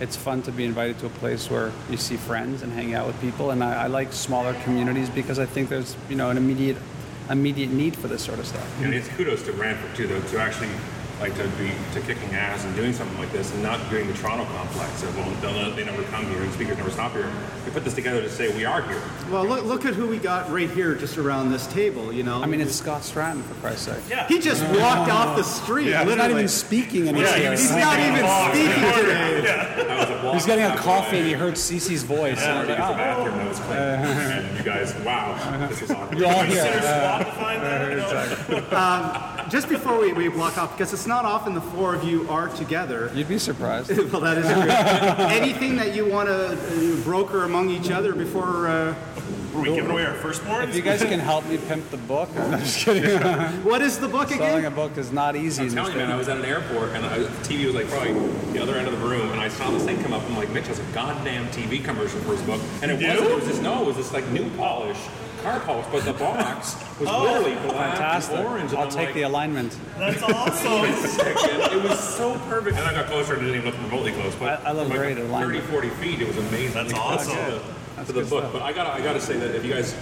it's 0.00 0.16
fun 0.16 0.42
to 0.42 0.52
be 0.52 0.64
invited 0.64 0.98
to 1.00 1.06
a 1.06 1.10
place 1.10 1.50
where 1.50 1.72
you 1.90 1.96
see 1.96 2.16
friends 2.16 2.62
and 2.62 2.72
hang 2.72 2.94
out 2.94 3.06
with 3.06 3.20
people. 3.20 3.50
And 3.50 3.64
I, 3.64 3.84
I 3.84 3.86
like 3.86 4.12
smaller 4.12 4.54
communities 4.62 5.08
because 5.08 5.38
I 5.38 5.46
think 5.46 5.68
there's 5.68 5.96
you 6.08 6.16
know 6.16 6.30
an 6.30 6.36
immediate 6.36 6.76
immediate 7.30 7.70
need 7.70 7.96
for 7.96 8.08
this 8.08 8.22
sort 8.22 8.38
of 8.38 8.46
stuff. 8.46 8.82
And 8.82 8.94
it's 8.94 9.08
kudos 9.08 9.42
to 9.44 9.52
Brantford 9.52 9.94
too, 9.96 10.06
though, 10.06 10.20
to 10.20 10.38
actually 10.38 10.70
like 11.20 11.34
to 11.36 11.48
be 11.56 11.70
to 11.94 12.00
kicking 12.00 12.34
ass 12.34 12.62
and 12.64 12.74
doing 12.76 12.92
something 12.92 13.18
like 13.18 13.32
this, 13.32 13.50
and 13.54 13.62
not 13.62 13.78
doing 13.88 14.06
the 14.06 14.12
Toronto 14.14 14.44
complex 14.54 15.02
of 15.02 15.16
well, 15.16 15.30
they'll- 15.40 15.70
they 15.74 15.84
never 15.84 16.02
come 16.04 16.26
here 16.28 16.42
and 16.42 16.52
speakers 16.52 16.76
never 16.76 16.90
stop 16.90 17.12
here. 17.12 17.30
We 17.64 17.72
put 17.72 17.84
this 17.84 17.94
together 17.94 18.20
to 18.22 18.28
say 18.30 18.54
we 18.54 18.64
are 18.66 18.82
here. 18.82 19.00
Well, 19.30 19.44
look, 19.46 19.64
look 19.64 19.84
at 19.86 19.94
who 19.94 20.06
we 20.06 20.18
got 20.18 20.50
right 20.52 20.70
here 20.70 20.94
just 20.94 21.16
around 21.18 21.50
this 21.52 21.66
table, 21.68 22.12
you 22.12 22.22
know. 22.22 22.42
I 22.42 22.46
mean, 22.46 22.60
it's 22.60 22.74
Scott 22.74 23.00
Stratten 23.02 23.42
for 23.42 23.54
Christ's 23.54 23.86
sake. 23.86 24.02
Yeah. 24.10 24.26
he 24.28 24.38
just 24.38 24.62
walked 24.78 25.10
off 25.10 25.36
the 25.36 25.42
street, 25.42 25.86
He's 25.86 25.94
literally. 25.94 26.16
not 26.16 26.30
even 26.30 26.48
speaking 26.48 27.08
anymore. 27.08 27.22
Yeah, 27.24 27.50
He's 27.50 27.70
not 27.70 27.98
even 27.98 28.24
speaking 28.52 28.82
today. 29.02 29.86
I 29.88 30.00
was 30.00 30.10
a 30.10 30.32
He's 30.34 30.46
getting 30.46 30.64
a 30.64 30.76
coffee 30.76 31.18
and 31.18 31.26
he 31.26 31.32
heard 31.32 31.54
CC's 31.54 32.02
voice. 32.02 32.42
I 32.42 32.50
and 32.60 32.68
was 32.68 32.78
I 32.78 32.80
was 32.80 32.88
the 32.88 32.92
like, 32.92 32.92
oh. 32.92 32.94
bathroom 32.96 33.38
that 33.38 33.48
was 33.48 33.58
clean. 33.60 33.78
and 33.78 34.58
you 34.58 34.62
guys, 34.64 34.94
wow, 35.04 35.66
this 35.68 35.80
was 35.80 35.90
awkward. 35.90 36.18
You're 36.18 36.28
all 36.28 36.42
here. 36.44 36.62
Consider 36.62 36.86
Uh, 36.86 37.24
swap 37.24 37.34
behind 37.34 37.62
that. 39.46 39.52
Just 39.52 39.68
before 39.68 39.98
we, 39.98 40.12
we 40.12 40.28
block 40.28 40.58
off, 40.58 40.72
because 40.76 40.92
it's 40.92 41.06
not 41.06 41.24
often 41.24 41.54
the 41.54 41.60
four 41.60 41.94
of 41.94 42.04
you 42.04 42.28
are 42.28 42.48
together. 42.48 43.10
You'd 43.14 43.28
be 43.28 43.38
surprised. 43.38 43.90
well, 44.12 44.20
that 44.20 44.38
is 44.38 44.46
true. 44.46 45.36
Anything 45.36 45.76
that 45.76 45.94
you 45.94 46.06
want 46.06 46.28
to 46.28 46.52
uh, 46.52 47.04
broker 47.04 47.44
among 47.44 47.70
each 47.70 47.90
other 47.90 48.14
before? 48.14 48.68
Uh, 48.68 48.94
Were 49.54 49.62
we 49.62 49.74
giving 49.74 49.90
away 49.90 50.04
our 50.04 50.14
firstborns? 50.14 50.68
If 50.68 50.76
you 50.76 50.82
guys 50.82 51.02
can 51.02 51.20
help 51.20 51.46
me 51.46 51.58
pimp 51.58 51.88
the 51.90 51.96
book, 51.96 52.28
I'm 52.36 52.58
just 52.60 52.84
kidding. 52.84 53.18
what 53.64 53.82
is 53.82 53.98
the 53.98 54.08
book 54.08 54.26
again? 54.26 54.38
Selling 54.38 54.64
a 54.66 54.70
book 54.70 54.96
is 54.98 55.12
not 55.12 55.36
easy. 55.36 55.64
I'm 55.64 55.70
telling 55.70 55.92
you, 55.92 55.98
man, 55.98 56.10
I 56.10 56.16
was 56.16 56.28
at 56.28 56.36
an 56.36 56.44
airport 56.44 56.90
and 56.90 57.04
I, 57.06 57.18
the 57.18 57.28
TV 57.48 57.66
was 57.66 57.74
like 57.74 57.88
probably 57.88 58.12
the 58.52 58.60
other 58.60 58.74
end 58.76 58.88
of 58.88 58.98
the 58.98 59.06
room, 59.06 59.30
and 59.32 59.40
I 59.40 59.48
saw 59.48 59.70
this 59.70 59.84
thing 59.84 60.02
come 60.02 60.12
up. 60.12 60.22
I'm 60.24 60.36
like, 60.36 60.50
Mitch 60.50 60.66
has 60.66 60.78
a 60.78 60.84
goddamn 60.92 61.46
TV 61.48 61.82
commercial 61.82 62.20
for 62.20 62.32
his 62.32 62.42
book, 62.42 62.60
and 62.82 62.90
it 62.90 62.94
wasn't. 62.94 63.30
It 63.30 63.34
was 63.34 63.46
this 63.46 63.60
no, 63.60 63.82
it 63.82 63.86
was 63.86 63.96
this 63.96 64.12
like 64.12 64.26
new 64.28 64.48
polish, 64.50 64.98
car 65.46 65.60
polish, 65.60 65.86
but 65.92 66.04
the 66.04 66.12
box 66.12 66.74
was 66.98 67.08
oh. 67.08 67.22
literally 67.22 67.54
black 67.68 67.92
Fantastic. 67.92 68.36
and 68.36 68.46
orange. 68.46 68.70
And 68.70 68.78
I'll 68.80 68.86
I'm 68.86 68.90
take 68.90 69.06
like, 69.06 69.14
the 69.14 69.22
alignment. 69.22 69.78
That's 69.96 70.22
awesome. 70.22 70.84
It 70.84 71.82
was 71.88 71.98
so 72.00 72.38
perfect. 72.48 72.76
And 72.76 72.86
I 72.86 72.92
got 72.92 73.06
closer 73.06 73.34
and 73.34 73.42
it 73.42 73.52
didn't 73.52 73.66
even 73.66 73.72
look 73.72 73.90
remotely 73.90 74.12
close. 74.12 74.34
But 74.34 74.64
I- 74.64 74.70
I 74.70 74.72
love 74.72 74.88
from 74.88 74.96
great 74.96 75.16
like 75.16 75.24
alignment. 75.28 75.64
30, 75.64 75.72
40 75.72 75.88
feet, 75.90 76.20
it 76.20 76.28
was 76.28 76.36
amazing. 76.36 76.74
That's 76.74 76.92
awesome. 76.94 77.36
to 77.36 77.50
the- 77.52 77.62
That's 77.94 78.08
to 78.08 78.12
the 78.12 78.20
good 78.22 78.30
book. 78.30 78.40
stuff. 78.40 78.52
But 78.52 78.62
I 78.62 78.72
gotta, 78.72 78.92
I 78.92 79.00
gotta 79.00 79.20
say 79.20 79.36
that 79.38 79.54
if 79.54 79.64
you 79.64 79.72
guys, 79.72 79.94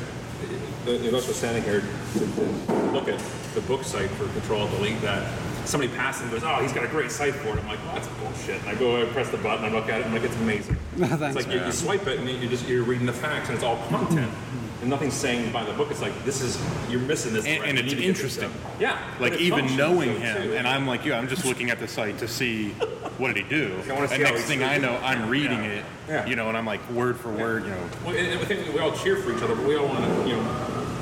the, 0.87 0.99
the 0.99 1.17
us 1.17 1.27
were 1.29 1.35
standing 1.35 1.63
here 1.63 1.81
to, 1.81 2.19
to 2.19 2.75
look 2.93 3.09
at 3.09 3.21
the 3.55 3.61
book 3.63 3.85
site 3.85 4.11
for 4.11 4.27
Control 4.29 4.67
Delete, 4.69 5.01
that 5.03 5.31
somebody 5.65 5.93
passes 5.95 6.23
and 6.23 6.31
goes, 6.31 6.43
"Oh, 6.45 6.57
he's 6.61 6.73
got 6.73 6.85
a 6.85 6.89
great 6.89 7.11
site 7.11 7.35
for 7.35 7.49
it." 7.49 7.59
I'm 7.59 7.67
like, 7.69 7.79
well, 7.87 7.95
"That's 7.95 8.09
bullshit." 8.21 8.61
And 8.61 8.69
I 8.69 8.75
go, 8.75 9.01
I 9.01 9.07
press 9.07 9.31
the 9.31 9.39
button, 9.39 9.65
I 9.65 9.69
look 9.69 9.89
at 9.89 10.01
it, 10.01 10.07
I'm 10.07 10.13
like, 10.13 10.23
"It's 10.25 10.37
amazing." 10.37 10.77
Thanks, 10.97 11.15
it's 11.23 11.37
like 11.37 11.55
you, 11.55 11.65
you 11.65 11.73
swipe 11.73 12.07
it 12.07 12.19
and 12.19 12.29
you 12.29 12.49
just 12.49 12.69
you're 12.69 12.83
reading 12.83 13.07
the 13.07 13.13
facts 13.13 13.49
and 13.49 13.57
it's 13.57 13.65
all 13.65 13.77
content. 13.89 14.33
And 14.85 14.91
nothing's 14.91 15.15
saying 15.15 15.51
by 15.51 15.65
the 15.65 15.73
book. 15.73 15.91
It's 15.91 16.03
like 16.03 16.13
this 16.27 16.43
is 16.43 16.61
you're 16.91 17.01
missing 17.01 17.33
this. 17.33 17.47
And, 17.47 17.65
and 17.65 17.79
it's 17.79 17.87
need 17.89 17.97
to 17.97 18.03
get 18.03 18.17
this 18.17 18.37
interesting. 18.37 18.51
done. 18.51 18.61
Yeah, 18.79 18.99
Like 19.19 19.33
even 19.41 19.75
knowing 19.79 20.21
him, 20.21 20.43
too. 20.43 20.57
and 20.57 20.69
I'm 20.69 20.87
like 20.87 21.07
you. 21.07 21.15
I'm 21.15 21.27
just 21.27 21.47
looking 21.47 21.71
at 21.71 21.81
the 21.81 21.89
site 21.89 22.19
to 22.19 22.29
see 22.29 22.69
what 23.17 23.33
did 23.35 23.45
he 23.45 23.49
do. 23.49 23.75
I 23.89 23.95
and 23.95 24.23
next 24.23 24.43
thing 24.43 24.63
I 24.63 24.77
know, 24.77 24.99
I'm 25.03 25.31
reading 25.31 25.65
Yeah. 25.65 25.71
it. 25.71 25.85
Yeah. 26.07 26.27
You 26.27 26.37
know, 26.37 26.49
and 26.51 26.57
I'm 26.59 26.67
like 26.67 26.87
word 26.91 27.19
for 27.19 27.31
word. 27.33 27.65
You 27.65 27.71
know, 27.71 27.89
Well, 28.05 28.15
and 28.15 28.39
I 28.39 28.45
think 28.45 28.75
we 28.75 28.79
all 28.81 28.93
cheer 28.93 29.17
for 29.17 29.35
each 29.35 29.43
other, 29.43 29.55
but 29.55 29.65
we 29.67 29.75
all 29.75 29.87
want 29.89 30.05
to, 30.05 30.29
you 30.29 30.37
know, 30.37 30.43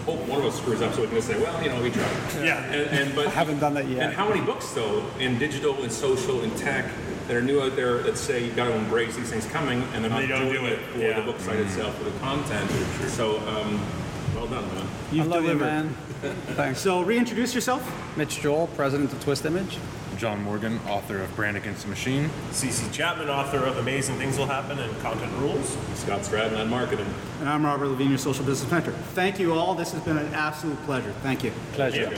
hope 0.07 0.21
one 0.29 0.39
of 0.39 0.47
us 0.47 0.57
screws 0.59 0.81
up 0.81 0.95
so 0.95 1.01
we 1.01 1.09
can 1.09 1.17
just 1.17 1.27
say, 1.27 1.43
well, 1.43 1.61
you 1.61 1.69
know, 1.71 1.83
we 1.83 1.91
tried. 1.91 2.07
Yeah. 2.45 2.63
And, 2.67 2.99
and 3.01 3.15
but 3.17 3.27
I 3.27 3.31
haven't 3.31 3.59
done 3.59 3.75
that 3.75 3.89
yet. 3.89 4.01
And 4.05 4.15
how 4.15 4.29
many 4.29 4.43
books 4.43 4.71
though, 4.75 5.05
in 5.19 5.41
digital 5.41 5.83
and 5.83 5.91
social 5.91 6.43
and 6.43 6.57
tech, 6.57 6.85
that 7.33 7.39
are 7.39 7.43
new 7.43 7.63
out 7.63 7.75
there 7.77 7.99
that 8.03 8.19
say 8.19 8.45
you've 8.45 8.57
got 8.57 8.67
to 8.67 8.75
embrace 8.75 9.17
these 9.17 9.31
things 9.31 9.47
coming, 9.47 9.83
and 9.95 10.05
they're 10.05 10.11
not 10.11 10.21
They 10.21 10.27
don't 10.27 10.43
doing 10.51 10.61
do 10.61 10.67
it 10.67 10.73
it. 10.75 10.79
for 10.93 10.99
Yeah. 10.99 11.21
the 11.21 11.33
book 11.33 11.41
site 11.41 11.57
itself, 11.61 11.97
for 11.97 12.05
the 12.05 12.19
content. 12.19 12.71
So, 13.09 13.39
um, 13.49 13.81
well 14.35 14.47
done, 14.49 14.67
man. 14.75 14.87
You've 15.11 15.29
love 15.29 15.43
delivered. 15.43 15.65
you, 15.65 15.71
man. 15.71 15.97
Thanks. 16.57 16.81
So 16.81 17.01
reintroduce 17.03 17.55
yourself. 17.55 17.83
Mitch 18.19 18.41
Joel, 18.43 18.67
president 18.77 19.13
of 19.15 19.21
Twist 19.25 19.47
Image. 19.47 19.79
John 20.19 20.43
Morgan, 20.43 20.79
author 20.89 21.21
of 21.23 21.35
Brand 21.35 21.57
Against 21.57 21.83
the 21.85 21.89
Machine. 21.89 22.29
CC 22.53 22.93
Chapman, 22.93 23.29
author 23.31 23.59
of 23.65 23.79
Amazing 23.79 24.19
Things 24.19 24.37
Will 24.39 24.47
Happen 24.47 24.79
and 24.79 25.01
Content 25.01 25.33
Rules. 25.39 25.77
Scott 25.95 26.21
Stratten 26.21 26.59
on 26.61 26.69
marketing. 26.69 27.07
And 27.41 27.49
I'm 27.49 27.65
Robert 27.65 27.87
Lavigne, 27.89 28.11
your 28.11 28.19
social 28.19 28.45
business 28.45 28.71
mentor. 28.71 28.93
Thank 29.15 29.41
you 29.41 29.55
all. 29.55 29.75
This 29.75 29.91
has 29.93 30.03
been 30.03 30.19
an 30.19 30.33
absolute 30.35 30.81
pleasure. 30.85 31.13
Thank 31.23 31.43
you. 31.45 31.51
Pleasure. 31.73 32.13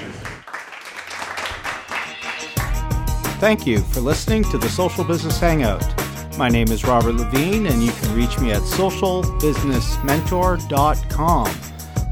Thank 3.41 3.67
you 3.67 3.81
for 3.81 4.01
listening 4.01 4.45
to 4.45 4.59
the 4.59 4.69
Social 4.69 5.05
Business 5.05 5.39
Hangout. 5.39 5.85
My 6.39 6.49
name 6.49 6.69
is 6.69 6.85
Robert 6.85 7.15
Lavigne, 7.15 7.69
and 7.69 7.83
you 7.83 7.93
can 7.93 8.17
reach 8.17 8.39
me 8.39 8.53
at 8.53 8.63
socialbusinessmentor.com. 8.63 11.51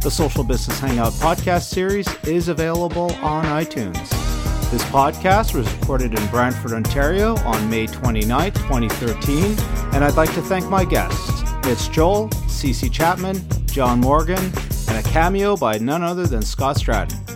The 0.03 0.11
Social 0.11 0.45
Business 0.45 0.79
Hangout 0.79 1.13
podcast 1.15 1.71
series 1.71 2.07
is 2.25 2.49
available 2.49 3.13
on 3.23 3.45
iTunes. 3.45 4.11
This 4.71 4.83
podcast 4.85 5.55
was 5.55 5.73
recorded 5.77 6.19
in 6.19 6.27
Brantford, 6.27 6.73
Ontario 6.73 7.37
on 7.41 7.71
May 7.71 7.87
29, 7.87 8.53
2013, 8.53 9.57
and 9.95 10.05
I'd 10.05 10.17
like 10.17 10.35
to 10.35 10.43
thank 10.43 10.69
my 10.69 10.85
guests, 10.85 11.43
Mitch 11.65 11.91
Joel, 11.91 12.29
CC 12.49 12.93
Chapman, 12.93 13.41
John 13.67 14.01
Morgan, 14.01 14.53
and 14.89 14.99
a 14.99 15.03
cameo 15.09 15.57
by 15.57 15.79
none 15.79 16.03
other 16.03 16.27
than 16.27 16.43
Scott 16.43 16.77
Stratten. 16.77 17.32